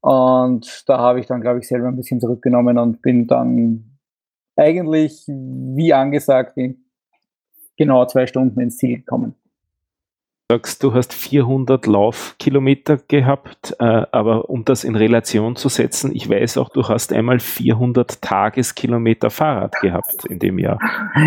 [0.00, 3.98] Und da habe ich dann, glaube ich, selber ein bisschen zurückgenommen und bin dann
[4.56, 6.84] eigentlich, wie angesagt, in
[7.76, 9.34] genau zwei Stunden ins Ziel gekommen
[10.52, 16.28] sagst, du hast 400 Laufkilometer gehabt, äh, aber um das in Relation zu setzen, ich
[16.28, 20.78] weiß auch, du hast einmal 400 Tageskilometer Fahrrad gehabt in dem Jahr.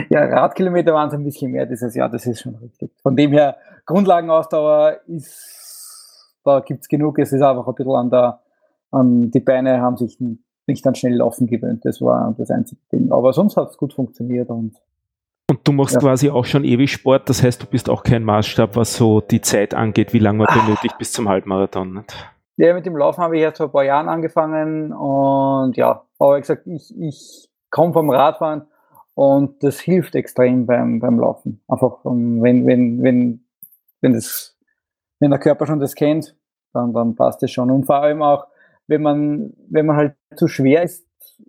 [0.09, 2.91] Ja, Radkilometer waren es ein bisschen mehr dieses Jahr, das ist schon richtig.
[3.01, 8.09] Von dem her, Grundlagenausdauer ist, da gibt es genug, es ist einfach ein bisschen an
[8.11, 8.39] der,
[8.91, 10.19] an die Beine haben sich
[10.67, 13.11] nicht an schnell Laufen gewöhnt, das war das einzige Ding.
[13.11, 14.75] Aber sonst hat es gut funktioniert und
[15.49, 15.99] und du machst ja.
[15.99, 19.41] quasi auch schon ewig Sport, das heißt, du bist auch kein Maßstab, was so die
[19.41, 20.65] Zeit angeht, wie lange man ah.
[20.65, 21.93] benötigt bis zum Halbmarathon.
[21.93, 22.15] Nicht?
[22.57, 26.37] Ja, mit dem Laufen habe ich erst vor ein paar Jahren angefangen und ja, aber
[26.37, 28.63] wie gesagt, ich, ich komme vom Radfahren
[29.13, 31.61] und das hilft extrem beim, beim Laufen.
[31.67, 33.45] Einfach, wenn, wenn, wenn,
[34.01, 34.57] wenn das,
[35.19, 36.35] wenn der Körper schon das kennt,
[36.73, 37.71] dann, dann passt es schon.
[37.71, 38.47] Und vor allem auch,
[38.87, 41.04] wenn man, wenn man halt zu schwer ist,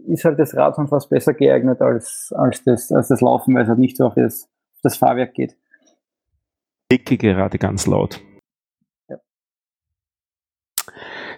[0.07, 3.69] ist halt das Radfahren fast besser geeignet als, als, das, als das Laufen, weil es
[3.69, 4.45] halt nicht so auf das,
[4.77, 5.57] auf das Fahrwerk geht.
[6.91, 8.21] Dicke gerade ganz laut.
[9.09, 9.19] Ja.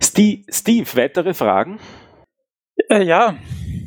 [0.02, 1.78] Steve, Steve, weitere Fragen?
[2.88, 3.36] Äh, ja,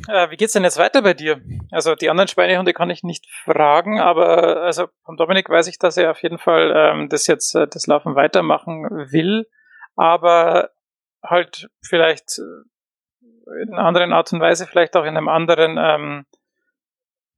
[0.08, 1.40] äh, wie geht's denn jetzt weiter bei dir?
[1.70, 5.96] Also die anderen Schweinehunde kann ich nicht fragen, aber also vom Dominik weiß ich, dass
[5.96, 9.46] er auf jeden Fall ähm, das jetzt äh, das Laufen weitermachen will,
[9.96, 10.70] aber
[11.22, 12.68] halt vielleicht äh,
[13.62, 16.26] in einer anderen Art und Weise, vielleicht auch in einem anderen ähm,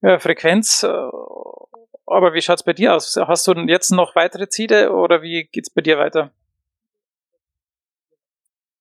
[0.03, 0.85] ja, Frequenz.
[0.85, 3.17] Aber wie schaut's bei dir aus?
[3.17, 6.31] Hast du jetzt noch weitere Ziele oder wie geht's bei dir weiter?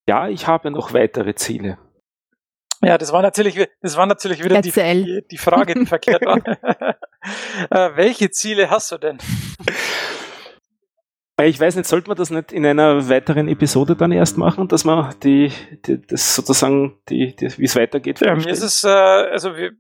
[0.08, 1.78] Ja, ich habe noch weitere Ziele.
[2.84, 4.72] Ja, das war natürlich, das war natürlich wieder die,
[5.32, 6.38] die, Frage, die verkehrt war.
[7.70, 9.18] äh, welche Ziele hast du denn?
[11.42, 14.86] Ich weiß nicht, sollte man das nicht in einer weiteren Episode dann erst machen, dass
[14.86, 15.52] man die,
[15.88, 18.22] die das sozusagen, die, die wie es weitergeht?
[18.22, 19.72] Ja, mir ist es, äh, also wir,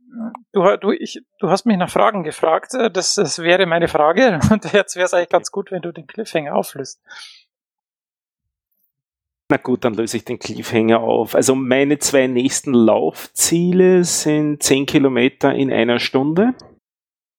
[0.51, 4.39] du, du, ich, du hast mich nach Fragen gefragt, äh, das, das wäre meine Frage
[4.51, 6.99] und jetzt wäre es eigentlich ganz gut, wenn du den Cliffhanger auflöst.
[9.49, 11.35] Na gut, dann löse ich den Cliffhanger auf.
[11.35, 16.55] Also meine zwei nächsten Laufziele sind 10 Kilometer in einer Stunde.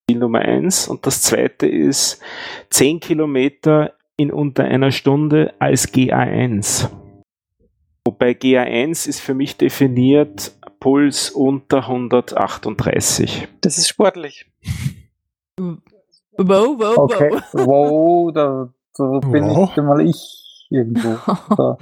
[0.08, 0.86] Ziel Nummer eins.
[0.86, 2.22] Und das zweite ist
[2.70, 6.88] 10 Kilometer in unter einer Stunde als GA1.
[8.06, 13.48] Wobei GA1 ist für mich definiert Puls unter 138.
[13.62, 14.46] Das ist sportlich.
[16.36, 17.30] Wow, wow, okay.
[17.52, 17.66] wow.
[17.66, 19.70] Wow, da, da bin wow.
[19.70, 21.18] ich mal ich irgendwo.
[21.56, 21.78] Da.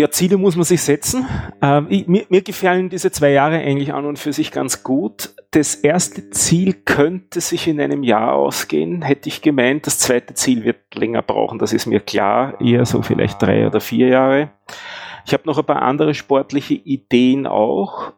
[0.00, 1.26] Ja, Ziele muss man sich setzen.
[1.60, 5.34] Ähm, ich, mir, mir, gefallen diese zwei Jahre eigentlich an und für sich ganz gut.
[5.52, 9.86] Das erste Ziel könnte sich in einem Jahr ausgehen, hätte ich gemeint.
[9.86, 12.58] Das zweite Ziel wird länger brauchen, das ist mir klar.
[12.58, 14.50] Eher so vielleicht drei oder vier Jahre.
[15.26, 18.14] Ich habe noch ein paar andere sportliche Ideen auch,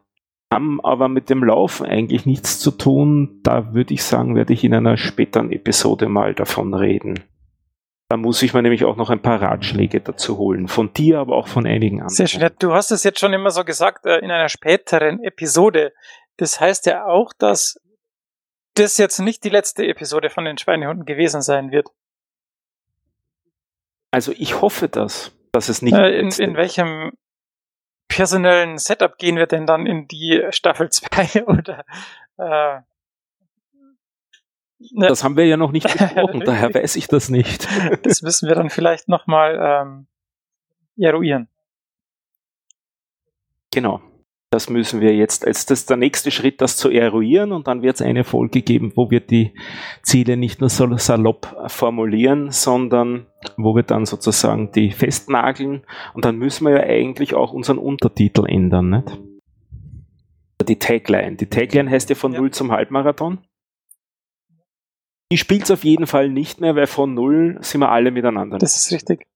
[0.49, 3.41] haben aber mit dem Laufen eigentlich nichts zu tun.
[3.43, 7.19] Da würde ich sagen, werde ich in einer späteren Episode mal davon reden.
[8.07, 10.69] Da muss ich mir nämlich auch noch ein paar Ratschläge dazu holen.
[10.69, 12.15] Von dir, aber auch von einigen anderen.
[12.15, 12.49] Sehr schön.
[12.59, 15.91] Du hast es jetzt schon immer so gesagt, äh, in einer späteren Episode.
[16.37, 17.79] Das heißt ja auch, dass
[18.73, 21.89] das jetzt nicht die letzte Episode von den Schweinehunden gewesen sein wird.
[24.11, 25.95] Also ich hoffe das, dass es nicht.
[25.95, 27.13] Äh, in, in welchem
[28.07, 31.85] personellen Setup gehen wir denn dann in die Staffel 2 oder
[32.37, 32.81] äh,
[34.91, 35.07] Ne.
[35.07, 37.67] Das haben wir ja noch nicht besprochen, daher weiß ich das nicht.
[38.03, 40.07] das müssen wir dann vielleicht nochmal ähm,
[40.97, 41.47] eruieren.
[43.71, 44.01] Genau.
[44.51, 47.95] Das müssen wir jetzt, als das der nächste Schritt, das zu eruieren und dann wird
[47.95, 49.53] es eine Folge geben, wo wir die
[50.03, 53.25] Ziele nicht nur so salopp formulieren, sondern
[53.57, 58.45] wo wir dann sozusagen die festnageln und dann müssen wir ja eigentlich auch unseren Untertitel
[58.47, 59.19] ändern, nicht?
[60.67, 61.35] Die Tagline.
[61.35, 62.39] Die Tagline heißt ja von ja.
[62.39, 63.39] Null zum Halbmarathon.
[65.31, 68.57] Die spielt es auf jeden Fall nicht mehr, weil von null sind wir alle miteinander.
[68.57, 69.27] Das ist richtig.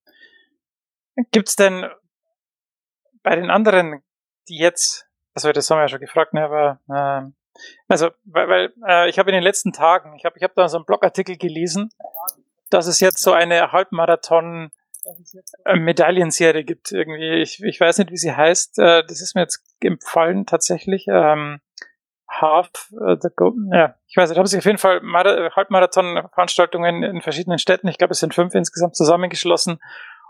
[1.32, 1.86] Gibt es denn
[3.22, 4.02] bei den anderen,
[4.50, 7.32] die jetzt, also das haben wir ja schon gefragt, ne, aber äh,
[7.88, 10.68] also, weil, weil äh, ich habe in den letzten Tagen, ich habe ich hab da
[10.68, 11.92] so einen Blogartikel gelesen,
[12.70, 14.72] dass es jetzt so eine Halbmarathon
[15.66, 16.92] äh, Medaillenserie gibt.
[16.92, 18.80] Irgendwie, ich, ich weiß nicht, wie sie heißt.
[18.80, 21.06] Äh, das ist mir jetzt empfallen tatsächlich.
[21.10, 21.62] Ähm,
[22.30, 27.22] Half, äh, the Go ja, ich weiß nicht, haben sich auf jeden Fall Halbmarathon-Veranstaltungen in
[27.22, 29.82] verschiedenen Städten, ich glaube es sind fünf insgesamt zusammengeschlossen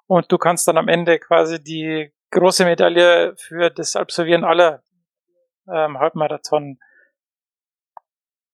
[0.08, 4.84] und du kannst dann am Ende quasi die große Medaille für das Absolvieren aller
[5.68, 6.80] ähm, Halbmarathon.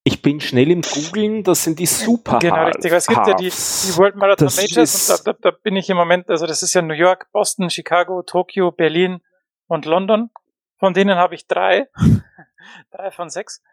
[0.03, 2.91] Ich bin schnell im Googlen, das sind die Super Genau, richtig.
[2.91, 5.89] Es gibt ja die, die World Marathon das Majors und da, da, da, bin ich
[5.89, 9.21] im Moment, also das ist ja New York, Boston, Chicago, Tokio, Berlin
[9.67, 10.29] und London.
[10.77, 11.87] Von denen habe ich drei.
[12.91, 13.63] drei von sechs.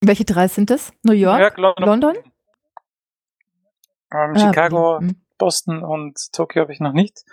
[0.00, 0.92] Welche drei sind das?
[1.02, 1.84] New York, New York London?
[1.86, 2.32] London?
[4.12, 5.00] Ähm, Chicago, ah,
[5.38, 7.24] Boston und Tokio habe ich noch nicht.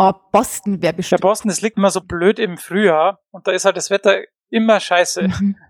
[0.00, 1.20] Oh, Boston wäre bestimmt.
[1.20, 4.22] Ja, Boston, das liegt immer so blöd im Frühjahr und da ist halt das Wetter
[4.48, 5.22] immer scheiße.
[5.22, 5.56] Mhm.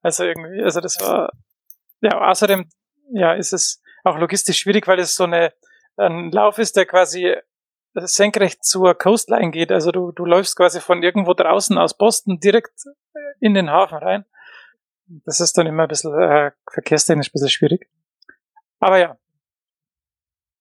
[0.00, 1.30] Also irgendwie, also das war,
[2.00, 2.70] ja, außerdem,
[3.12, 5.52] ja, ist es auch logistisch schwierig, weil es so eine,
[5.98, 7.36] ein Lauf ist, der quasi
[7.92, 9.70] senkrecht zur Coastline geht.
[9.70, 12.72] Also du, du läufst quasi von irgendwo draußen aus Boston direkt
[13.40, 14.24] in den Hafen rein.
[15.26, 17.90] Das ist dann immer ein bisschen äh, verkehrstechnisch ein bisschen schwierig.
[18.78, 19.18] Aber ja,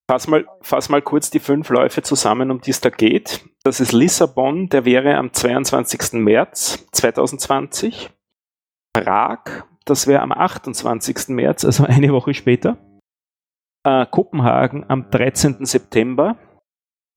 [0.09, 3.45] Fass mal, fass mal kurz die fünf Läufe zusammen, um die es da geht.
[3.63, 6.13] Das ist Lissabon, der wäre am 22.
[6.13, 8.09] März 2020.
[8.91, 11.27] Prag, das wäre am 28.
[11.27, 12.79] März, also eine Woche später.
[13.83, 15.63] Äh, Kopenhagen am 13.
[15.67, 16.37] September.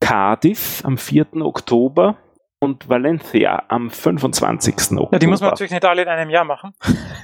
[0.03, 1.37] Cardiff am 4.
[1.37, 2.19] Oktober
[2.61, 4.75] und Valencia am 25.
[4.75, 5.09] Oktober.
[5.13, 6.75] Ja, die muss man natürlich nicht alle in einem Jahr machen.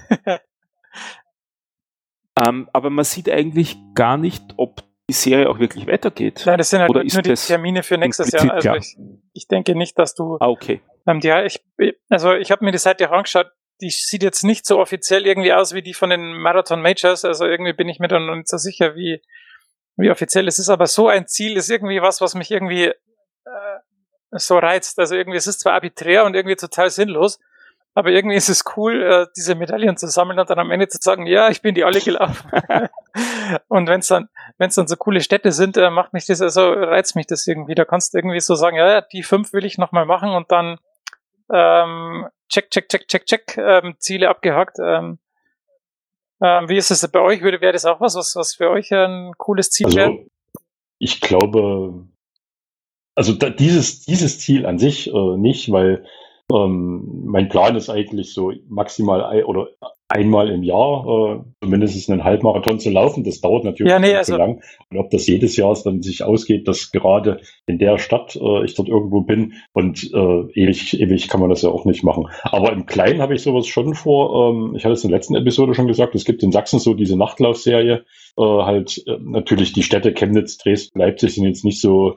[2.42, 6.42] ähm, aber man sieht eigentlich gar nicht, ob die Serie auch wirklich weitergeht.
[6.44, 8.52] Nein, das sind halt Oder nur die Termine für nächstes Jahr.
[8.52, 8.96] Also ich,
[9.32, 10.36] ich, denke nicht, dass du.
[10.38, 10.82] Ah, okay.
[11.06, 11.60] Ähm, die, ich,
[12.10, 13.50] also ich habe mir die Seite auch angeschaut.
[13.80, 17.24] Die sieht jetzt nicht so offiziell irgendwie aus wie die von den Marathon Majors.
[17.24, 19.22] Also irgendwie bin ich mir dann noch nicht so sicher, wie,
[19.96, 20.68] wie offiziell es ist.
[20.68, 23.78] Aber so ein Ziel ist irgendwie was, was mich irgendwie äh,
[24.32, 24.98] so reizt.
[24.98, 27.38] Also irgendwie, es ist zwar arbiträr und irgendwie total sinnlos,
[27.98, 30.98] aber irgendwie ist es cool, äh, diese Medaillen zu sammeln und dann am Ende zu
[31.00, 32.48] sagen, ja, ich bin die alle gelaufen.
[33.66, 36.40] und wenn es dann, wenn es dann so coole Städte sind, äh, macht mich das,
[36.40, 37.74] also reizt mich das irgendwie.
[37.74, 40.78] Da kannst du irgendwie so sagen, ja, die fünf will ich nochmal machen und dann
[41.52, 44.76] ähm, check, check, check, check, check, ähm, Ziele abgehakt.
[44.78, 45.18] Ähm,
[46.40, 47.42] ähm, wie ist es bei euch?
[47.42, 50.26] Wäre das auch was, was, was für euch ein cooles Ziel also, wäre?
[51.00, 52.06] Ich glaube,
[53.16, 56.06] also da, dieses, dieses Ziel an sich äh, nicht, weil
[56.52, 59.68] ähm, mein Plan ist eigentlich so maximal ein, oder
[60.08, 63.24] einmal im Jahr äh, zumindest einen Halbmarathon zu laufen.
[63.24, 64.62] Das dauert natürlich ja, nee, also, so lang.
[64.90, 68.74] Und ob das jedes Jahr dann sich ausgeht, dass gerade in der Stadt äh, ich
[68.74, 72.28] dort irgendwo bin und äh, ewig, ewig kann man das ja auch nicht machen.
[72.42, 74.50] Aber im Kleinen habe ich sowas schon vor.
[74.50, 76.94] Ähm, ich hatte es in der letzten Episode schon gesagt, es gibt in Sachsen so
[76.94, 78.04] diese Nachtlaufserie.
[78.38, 82.16] Äh, halt äh, natürlich die Städte Chemnitz, Dresden, Leipzig sind jetzt nicht so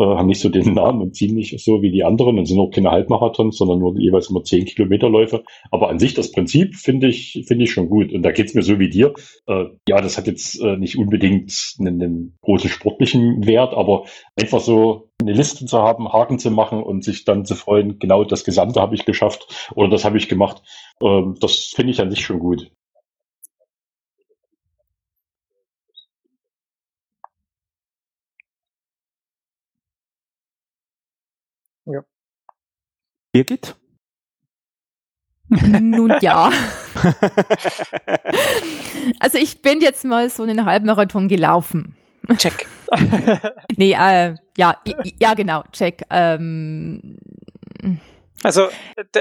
[0.00, 2.58] äh, haben nicht so den Namen und ziehen nicht so wie die anderen und sind
[2.58, 5.44] auch keine Halbmarathons, sondern nur jeweils immer 10 Kilometerläufe.
[5.70, 8.12] Aber an sich das Prinzip finde ich, finde ich schon gut.
[8.12, 9.12] Und da geht's mir so wie dir.
[9.46, 14.04] Äh, ja, das hat jetzt äh, nicht unbedingt einen, einen, großen sportlichen Wert, aber
[14.36, 18.24] einfach so eine Liste zu haben, Haken zu machen und sich dann zu freuen, genau
[18.24, 20.62] das Gesamte habe ich geschafft oder das habe ich gemacht,
[21.02, 22.70] äh, das finde ich an sich schon gut.
[33.32, 33.76] Birgit?
[35.80, 36.50] Nun ja.
[39.20, 41.96] also ich bin jetzt mal so einen Halbmarathon gelaufen.
[42.36, 42.66] Check.
[43.76, 44.80] nee, äh, ja,
[45.18, 46.02] ja, genau, check.
[46.10, 47.18] Ähm,
[48.42, 48.68] also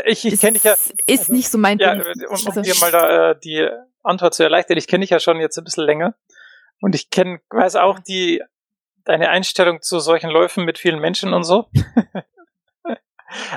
[0.05, 0.74] ich, ich kenne dich ja.
[0.74, 2.03] Ist also, nicht so mein ja, Ding.
[2.28, 3.68] Um, um also, dir mal da äh, die
[4.03, 6.16] Antwort zu erleichtern, ich kenne dich ja schon jetzt ein bisschen länger.
[6.82, 8.43] Und ich kenne, weiß auch die
[9.03, 11.70] deine Einstellung zu solchen Läufen mit vielen Menschen und so.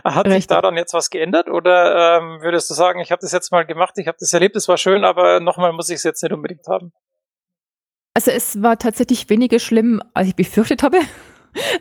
[0.05, 0.33] Hat Richtig.
[0.35, 3.64] sich daran jetzt was geändert oder ähm, würdest du sagen, ich habe das jetzt mal
[3.64, 6.33] gemacht, ich habe das erlebt, es war schön, aber nochmal muss ich es jetzt nicht
[6.33, 6.93] unbedingt haben?
[8.14, 10.99] Also es war tatsächlich weniger schlimm, als ich befürchtet habe.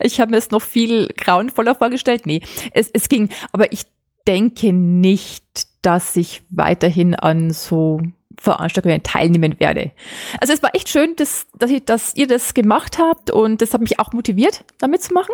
[0.02, 2.26] Ich habe mir es noch viel grauenvoller vorgestellt.
[2.26, 2.42] Nee,
[2.74, 3.30] es, es ging.
[3.54, 3.86] Aber ich
[4.28, 5.46] denke nicht,
[5.82, 8.02] dass ich weiterhin an so
[8.38, 9.92] Veranstaltungen teilnehmen werde.
[10.40, 13.74] Also es war echt schön, dass, dass, ich, dass ihr das gemacht habt und das
[13.74, 15.34] hat mich auch motiviert, damit zu machen.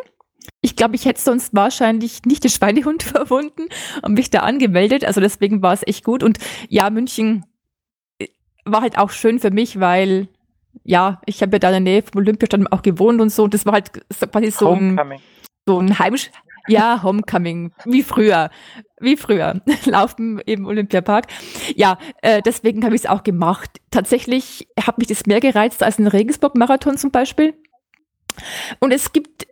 [0.62, 3.68] Ich glaube, ich hätte sonst wahrscheinlich nicht den Schweinehund verwunden
[4.02, 5.06] und mich da angemeldet.
[5.06, 6.24] Also deswegen war es echt gut.
[6.24, 6.40] Und
[6.70, 7.46] ja, München
[8.20, 8.28] äh,
[8.66, 10.28] war halt auch schön für mich, weil
[10.84, 13.44] ja, ich habe ja da in der Nähe vom Olympiastadion auch gewohnt und so.
[13.44, 13.92] Und das war halt
[14.32, 15.00] quasi so ein,
[15.66, 16.32] so ein Heimisch,
[16.68, 18.50] ja, Homecoming, wie früher,
[19.00, 21.28] wie früher, laufen im Olympiapark.
[21.76, 23.82] Ja, äh, deswegen habe ich es auch gemacht.
[23.92, 27.54] Tatsächlich hat mich das mehr gereizt als ein Regensburg-Marathon zum Beispiel.
[28.80, 29.47] Und es gibt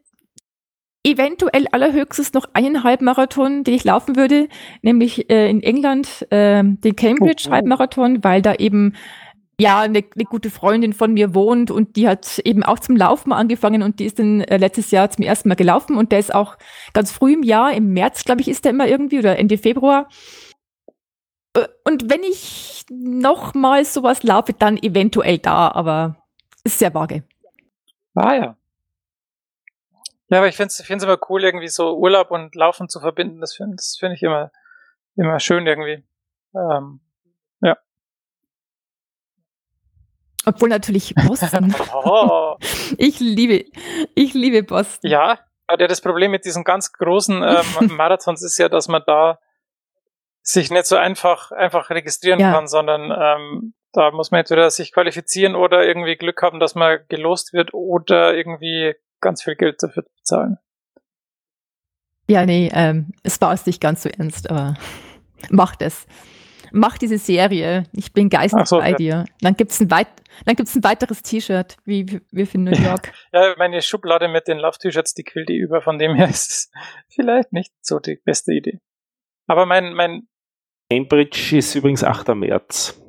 [1.06, 4.50] eventuell allerhöchstens noch einen Halbmarathon, den ich laufen würde,
[4.82, 7.54] nämlich äh, in England äh, den Cambridge oh, oh.
[7.54, 8.94] Halbmarathon, weil da eben
[9.58, 13.32] ja, eine, eine, gute Freundin von mir wohnt und die hat eben auch zum Laufen
[13.32, 16.34] angefangen und die ist dann äh, letztes Jahr zum ersten Mal gelaufen und der ist
[16.34, 16.58] auch
[16.92, 20.10] ganz früh im Jahr, im März, glaube ich, ist der immer irgendwie oder Ende Februar.
[21.54, 26.18] Äh, und wenn ich noch mal sowas laufe, dann eventuell da, aber
[26.66, 27.24] ist sehr vage.
[28.16, 28.58] Ah ja.
[30.30, 33.42] Ja, aber ich finde es immer cool, irgendwie so Urlaub und Laufen zu verbinden.
[33.42, 34.52] Das finde das find ich immer,
[35.16, 36.04] immer schön irgendwie.
[36.56, 37.02] Ähm,
[37.62, 37.78] ja.
[40.46, 41.76] Obwohl natürlich Boston.
[41.94, 42.56] oh.
[42.98, 43.66] Ich liebe,
[44.16, 45.10] ich liebe Boston.
[45.10, 49.40] Ja, aber das Problem mit diesen ganz großen ähm, Marathons ist ja, dass man da
[50.42, 52.52] sich nicht so einfach, einfach registrieren ja.
[52.52, 57.00] kann, sondern ähm, da muss man entweder sich qualifizieren oder irgendwie Glück haben, dass man
[57.10, 58.96] gelost wird oder irgendwie
[59.26, 60.58] ganz viel Geld dafür bezahlen.
[62.28, 64.76] Ja, nee, ähm, es war es nicht ganz so ernst, aber
[65.50, 66.08] macht es
[66.76, 67.84] mach diese Serie.
[67.94, 68.96] Ich bin geistig so, bei ja.
[68.96, 69.26] dir.
[69.42, 70.08] Dann gibt's ein, weit
[70.46, 73.14] dann gibt's ein weiteres T-Shirt, wie wir für New York.
[73.32, 75.82] Ja, meine Schublade mit den Love-T-Shirts, die quillt die über.
[75.82, 76.72] Von dem her ist es
[77.10, 78.80] vielleicht nicht so die beste Idee.
[79.48, 80.28] Aber mein, mein
[80.92, 82.30] Cambridge ist übrigens 8.
[82.30, 83.02] März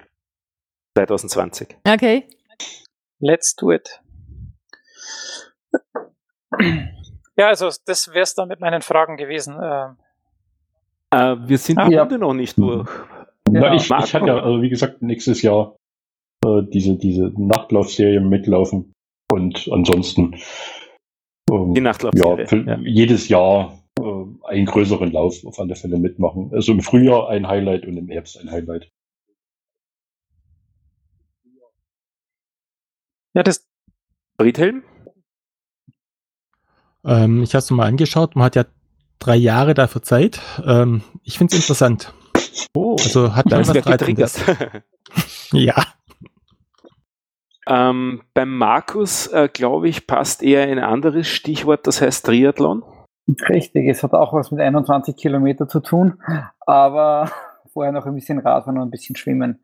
[0.96, 1.76] 2020.
[1.86, 2.28] Okay.
[3.18, 4.00] Let's do it.
[7.36, 9.58] Ja, also das wäre es dann mit meinen Fragen gewesen.
[9.62, 9.96] Ähm.
[11.10, 12.04] Äh, wir sind ah, ja.
[12.04, 12.88] noch nicht durch.
[13.50, 15.76] Ja, ich, ich hatte ja, also wie gesagt, nächstes Jahr
[16.44, 18.92] äh, diese, diese Nachtlaufserie mitlaufen.
[19.30, 20.36] Und ansonsten
[21.50, 22.46] ähm, die Nachtlaufserie.
[22.50, 22.78] Ja, ja.
[22.80, 24.02] jedes Jahr äh,
[24.44, 26.50] einen größeren Lauf auf alle Fälle mitmachen.
[26.52, 28.90] Also im Frühjahr ein Highlight und im Herbst ein Highlight.
[33.34, 33.66] Ja, das
[34.40, 34.82] Friedhelm?
[37.07, 38.36] Ähm, ich habe es mal angeschaut.
[38.36, 38.64] Man hat ja
[39.18, 40.40] drei Jahre dafür Zeit.
[40.64, 42.12] Ähm, ich finde es interessant.
[42.74, 44.32] Oh, also hat da was getriggert.
[45.52, 45.74] ja.
[47.68, 52.84] Ähm, beim Markus, äh, glaube ich, passt eher ein anderes Stichwort, das heißt Triathlon.
[53.48, 56.22] Richtig, es hat auch was mit 21 Kilometer zu tun,
[56.61, 57.30] aber
[57.72, 59.59] vorher noch ein bisschen Radfahren und ein bisschen Schwimmen.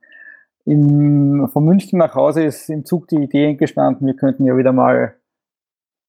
[0.65, 4.73] Im, von München nach Hause ist im Zug die Idee entstanden, wir könnten ja wieder
[4.73, 5.17] mal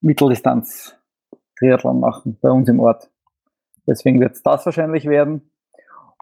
[0.01, 0.95] Mitteldistanz
[1.63, 3.09] Triathlon machen bei uns im Ort.
[3.87, 5.49] Deswegen wird es das wahrscheinlich werden.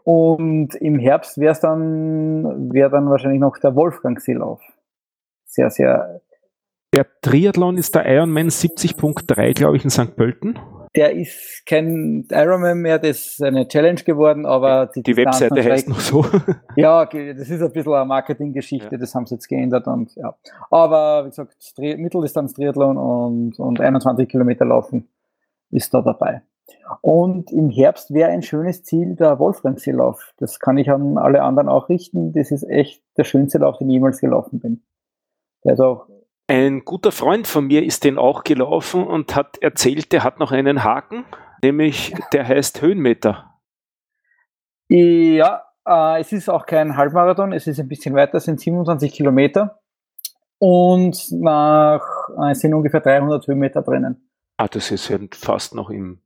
[0.03, 4.61] Und im Herbst wäre es dann, wäre dann wahrscheinlich noch der Wolfgang-Seelauf.
[5.45, 6.21] Sehr, sehr.
[6.93, 10.15] Der Triathlon ist der Ironman 70.3, glaube ich, in St.
[10.15, 10.59] Pölten.
[10.95, 15.87] Der ist kein Ironman mehr, das ist eine Challenge geworden, aber die, die Webseite heißt
[15.87, 16.25] noch so.
[16.75, 18.97] ja, das ist ein bisschen eine Marketinggeschichte, ja.
[18.97, 20.35] das haben sie jetzt geändert und ja.
[20.69, 25.07] Aber wie gesagt, Mitteldistanz-Triathlon und, und 21 Kilometer laufen
[25.71, 26.41] ist da dabei.
[27.01, 30.33] Und im Herbst wäre ein schönes Ziel der Wolfgangseelauf.
[30.37, 32.33] Das kann ich an alle anderen auch richten.
[32.33, 34.83] Das ist echt der schönste Lauf, den ich jemals gelaufen bin.
[35.63, 36.07] Der ist auch
[36.51, 40.51] ein guter Freund von mir ist den auch gelaufen und hat erzählt, der hat noch
[40.51, 41.23] einen Haken,
[41.63, 43.55] nämlich der heißt Höhenmeter.
[44.89, 49.13] Ja, äh, es ist auch kein Halbmarathon, es ist ein bisschen weiter, es sind 27
[49.13, 49.79] Kilometer
[50.59, 52.01] und nach,
[52.37, 54.29] äh, es sind ungefähr 300 Höhenmeter drinnen.
[54.61, 56.19] Ah, das ist ja fast noch im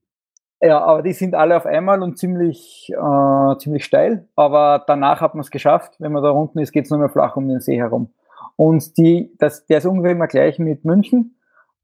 [0.62, 4.28] ja, aber die sind alle auf einmal und ziemlich, äh, ziemlich steil.
[4.36, 5.96] Aber danach hat man es geschafft.
[6.00, 8.14] Wenn man da unten ist, geht es nur mehr flach um den See herum.
[8.56, 11.35] Und die, das, der ist ungefähr immer gleich mit München.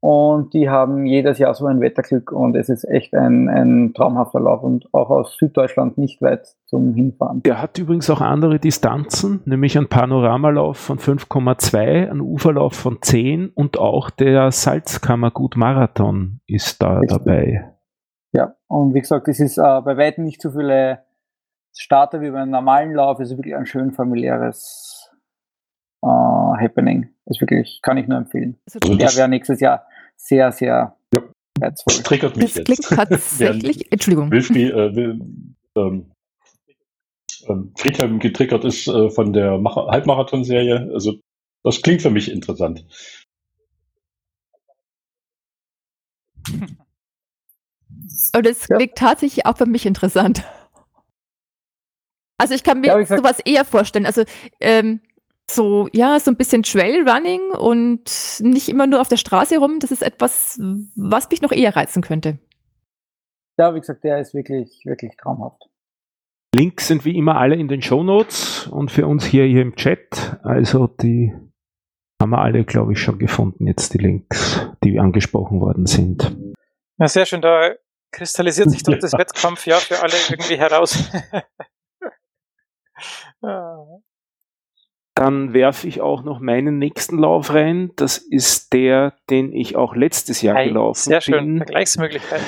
[0.01, 4.39] Und die haben jedes Jahr so ein Wetterglück und es ist echt ein, ein traumhafter
[4.39, 7.43] Lauf und auch aus Süddeutschland nicht weit zum Hinfahren.
[7.43, 13.49] Der hat übrigens auch andere Distanzen, nämlich einen Panoramalauf von 5,2, einen Uferlauf von 10
[13.49, 17.19] und auch der Salzkammergut Marathon ist da Richtig.
[17.19, 17.71] dabei.
[18.33, 21.03] Ja, und wie gesagt, es ist äh, bei weitem nicht so viele
[21.77, 23.19] Starter wie beim normalen Lauf.
[23.19, 25.11] Es ist wirklich ein schön familiäres
[26.01, 27.09] äh, Happening.
[27.25, 28.59] Das ist wirklich, kann ich nur empfehlen.
[28.65, 29.85] Also Der wäre nächstes Jahr
[30.21, 31.21] sehr, sehr ja.
[31.59, 31.95] reizvoll.
[31.95, 32.65] Das triggert mich das jetzt.
[32.65, 34.31] klingt tatsächlich, Entschuldigung.
[34.31, 35.19] Wilfried, äh, will,
[35.75, 36.11] ähm,
[37.47, 40.91] ähm, Friedhelm getriggert ist äh, von der Halbmarathon-Serie.
[40.93, 41.15] Also
[41.63, 42.85] das klingt für mich interessant.
[48.33, 48.77] Und es ja.
[48.77, 50.43] klingt tatsächlich auch für mich interessant.
[52.37, 54.05] Also ich kann mir ja, sowas eher vorstellen.
[54.05, 54.23] Also
[54.59, 55.01] ähm,
[55.49, 59.79] so, ja, so ein bisschen Trailrunning und nicht immer nur auf der Straße rum.
[59.79, 60.59] Das ist etwas,
[60.95, 62.39] was mich noch eher reizen könnte.
[63.57, 65.63] Ja, wie gesagt, der ist wirklich, wirklich traumhaft.
[66.55, 69.75] Links sind wie immer alle in den Show Notes und für uns hier, hier im
[69.75, 70.39] Chat.
[70.43, 71.33] Also die
[72.21, 76.35] haben wir alle, glaube ich, schon gefunden, jetzt die Links, die angesprochen worden sind.
[76.97, 77.41] Ja, sehr schön.
[77.41, 77.73] Da
[78.11, 78.99] kristallisiert sich doch ja.
[78.99, 81.09] das Wettkampfjahr für alle irgendwie heraus.
[85.21, 87.91] Dann werfe ich auch noch meinen nächsten Lauf rein.
[87.95, 91.21] Das ist der, den ich auch letztes Jahr hey, gelaufen sehr bin.
[91.21, 92.41] Sehr schön, Vergleichsmöglichkeit.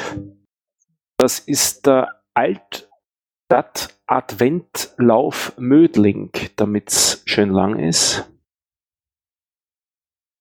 [1.17, 8.28] Das ist der Altstadt Adventlauf Mödling, damit es schön lang ist.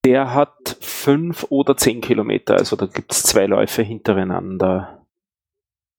[0.03, 5.02] Der hat fünf oder zehn Kilometer, also da gibt es zwei Läufe hintereinander.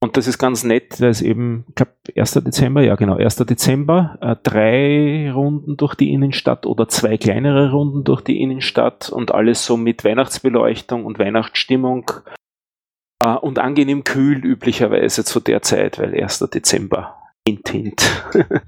[0.05, 2.33] Und das ist ganz nett, weil es eben, ich glaube, 1.
[2.33, 3.37] Dezember, ja genau, 1.
[3.37, 9.31] Dezember, äh, drei Runden durch die Innenstadt oder zwei kleinere Runden durch die Innenstadt und
[9.31, 12.11] alles so mit Weihnachtsbeleuchtung und Weihnachtsstimmung
[13.19, 16.37] äh, und angenehm kühl üblicherweise zu der Zeit, weil 1.
[16.53, 18.05] Dezember, hint, hint.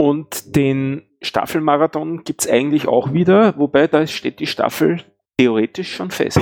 [0.00, 5.04] und den Staffelmarathon gibt es eigentlich auch wieder, wobei da steht die Staffel
[5.36, 6.40] theoretisch schon fest.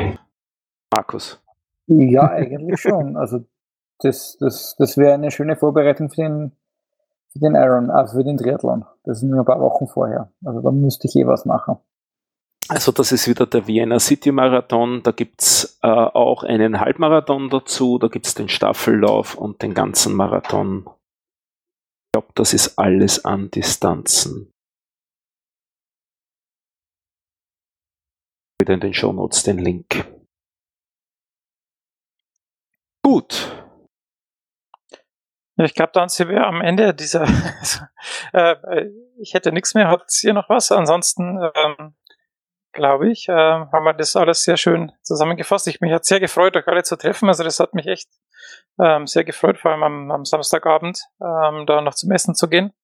[0.95, 1.43] Markus.
[1.89, 3.17] Ja, eigentlich schon.
[3.17, 3.45] Also
[4.01, 6.53] das, das, das wäre eine schöne Vorbereitung für den,
[7.33, 8.85] für den Iron, also für den Triathlon.
[9.05, 10.31] Das sind nur ein paar Wochen vorher.
[10.45, 11.79] Also da müsste ich eh was machen.
[12.69, 15.03] Also das ist wieder der Vienna City Marathon.
[15.03, 17.99] Da gibt's äh, auch einen Halbmarathon dazu.
[17.99, 20.85] Da gibt's den Staffellauf und den ganzen Marathon.
[20.87, 24.53] Ich glaube, das ist alles an Distanzen.
[28.61, 30.18] Wieder in den Show Notes den Link.
[33.09, 33.51] Gut.
[35.57, 37.25] Ich glaube, dann sind wir am Ende dieser.
[38.35, 38.85] äh,
[39.19, 39.89] ich hätte nichts mehr.
[39.89, 40.71] Hat ihr noch was?
[40.71, 41.95] Ansonsten ähm,
[42.73, 45.67] glaube ich, äh, haben wir das alles sehr schön zusammengefasst.
[45.69, 47.29] Ich mich hat sehr gefreut, euch alle zu treffen.
[47.29, 48.11] Also das hat mich echt
[48.79, 52.75] ähm, sehr gefreut, vor allem am, am Samstagabend ähm, da noch zum Essen zu gehen.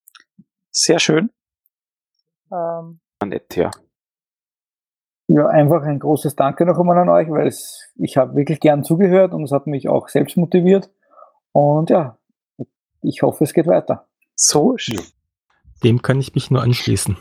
[0.70, 1.28] Sehr schön.
[2.50, 3.70] Ähm, nett, ja.
[5.26, 8.84] Ja, einfach ein großes Danke noch einmal an euch, weil es, ich habe wirklich gern
[8.84, 10.90] zugehört und es hat mich auch selbst motiviert.
[11.52, 12.18] Und ja,
[13.00, 14.06] ich hoffe, es geht weiter.
[14.34, 15.00] So schön.
[15.82, 17.16] Dem kann ich mich nur anschließen.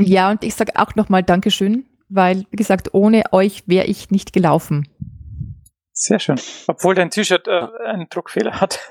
[0.00, 4.32] Ja, und ich sage auch nochmal Dankeschön, weil, wie gesagt, ohne euch wäre ich nicht
[4.32, 4.88] gelaufen.
[5.92, 6.38] Sehr schön.
[6.66, 8.80] Obwohl dein T-Shirt äh, einen Druckfehler hat.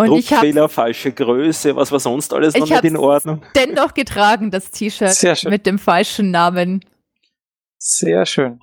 [0.00, 3.42] Und Druckfehler, hab, falsche Größe, was war sonst alles noch nicht in Ordnung?
[3.56, 6.84] Dennoch getragen, das T-Shirt mit dem falschen Namen.
[7.78, 8.60] Sehr schön.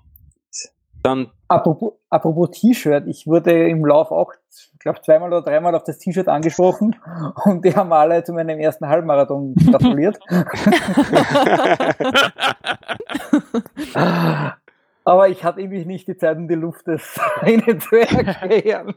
[1.03, 5.83] Dann apropos, apropos T-Shirt, ich wurde im Lauf auch, ich glaube, zweimal oder dreimal auf
[5.83, 6.95] das T-Shirt angesprochen
[7.43, 10.17] und die haben alle zu meinem ersten Halbmarathon gratuliert.
[15.03, 18.95] Aber ich hatte irgendwie nicht die Zeit und die Luft, das ihnen zu erklären.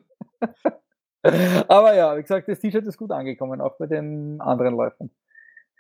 [1.23, 5.11] Aber ja, wie gesagt, das T-Shirt ist gut angekommen, auch bei den anderen Läufern.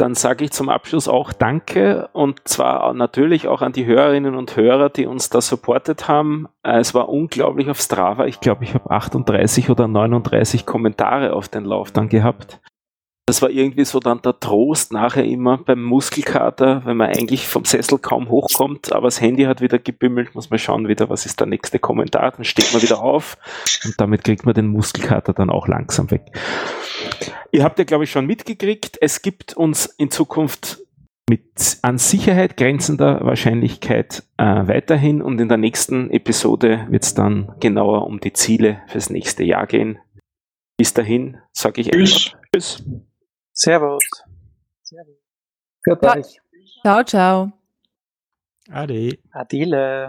[0.00, 4.54] Dann sage ich zum Abschluss auch Danke und zwar natürlich auch an die Hörerinnen und
[4.56, 6.46] Hörer, die uns da supportet haben.
[6.62, 8.26] Äh, es war unglaublich auf Strava.
[8.26, 12.60] Ich glaube, ich habe 38 oder 39 Kommentare auf den Lauf dann gehabt
[13.28, 17.66] das war irgendwie so dann der Trost nachher immer beim Muskelkater, wenn man eigentlich vom
[17.66, 21.38] Sessel kaum hochkommt, aber das Handy hat wieder gebimmelt, muss man schauen wieder, was ist
[21.38, 23.36] der nächste Kommentar, dann steht man wieder auf
[23.84, 26.22] und damit kriegt man den Muskelkater dann auch langsam weg.
[27.52, 30.78] Ihr habt ja, glaube ich, schon mitgekriegt, es gibt uns in Zukunft
[31.28, 37.52] mit an Sicherheit grenzender Wahrscheinlichkeit äh, weiterhin und in der nächsten Episode wird es dann
[37.60, 39.98] genauer um die Ziele fürs nächste Jahr gehen.
[40.78, 42.32] Bis dahin sage ich Tschüss.
[42.54, 42.82] Tschüss.
[43.58, 44.04] Servus.
[44.84, 45.16] Servus.
[46.84, 47.52] Ciao, ciao.
[48.70, 49.18] Ade.
[49.32, 50.08] Adele.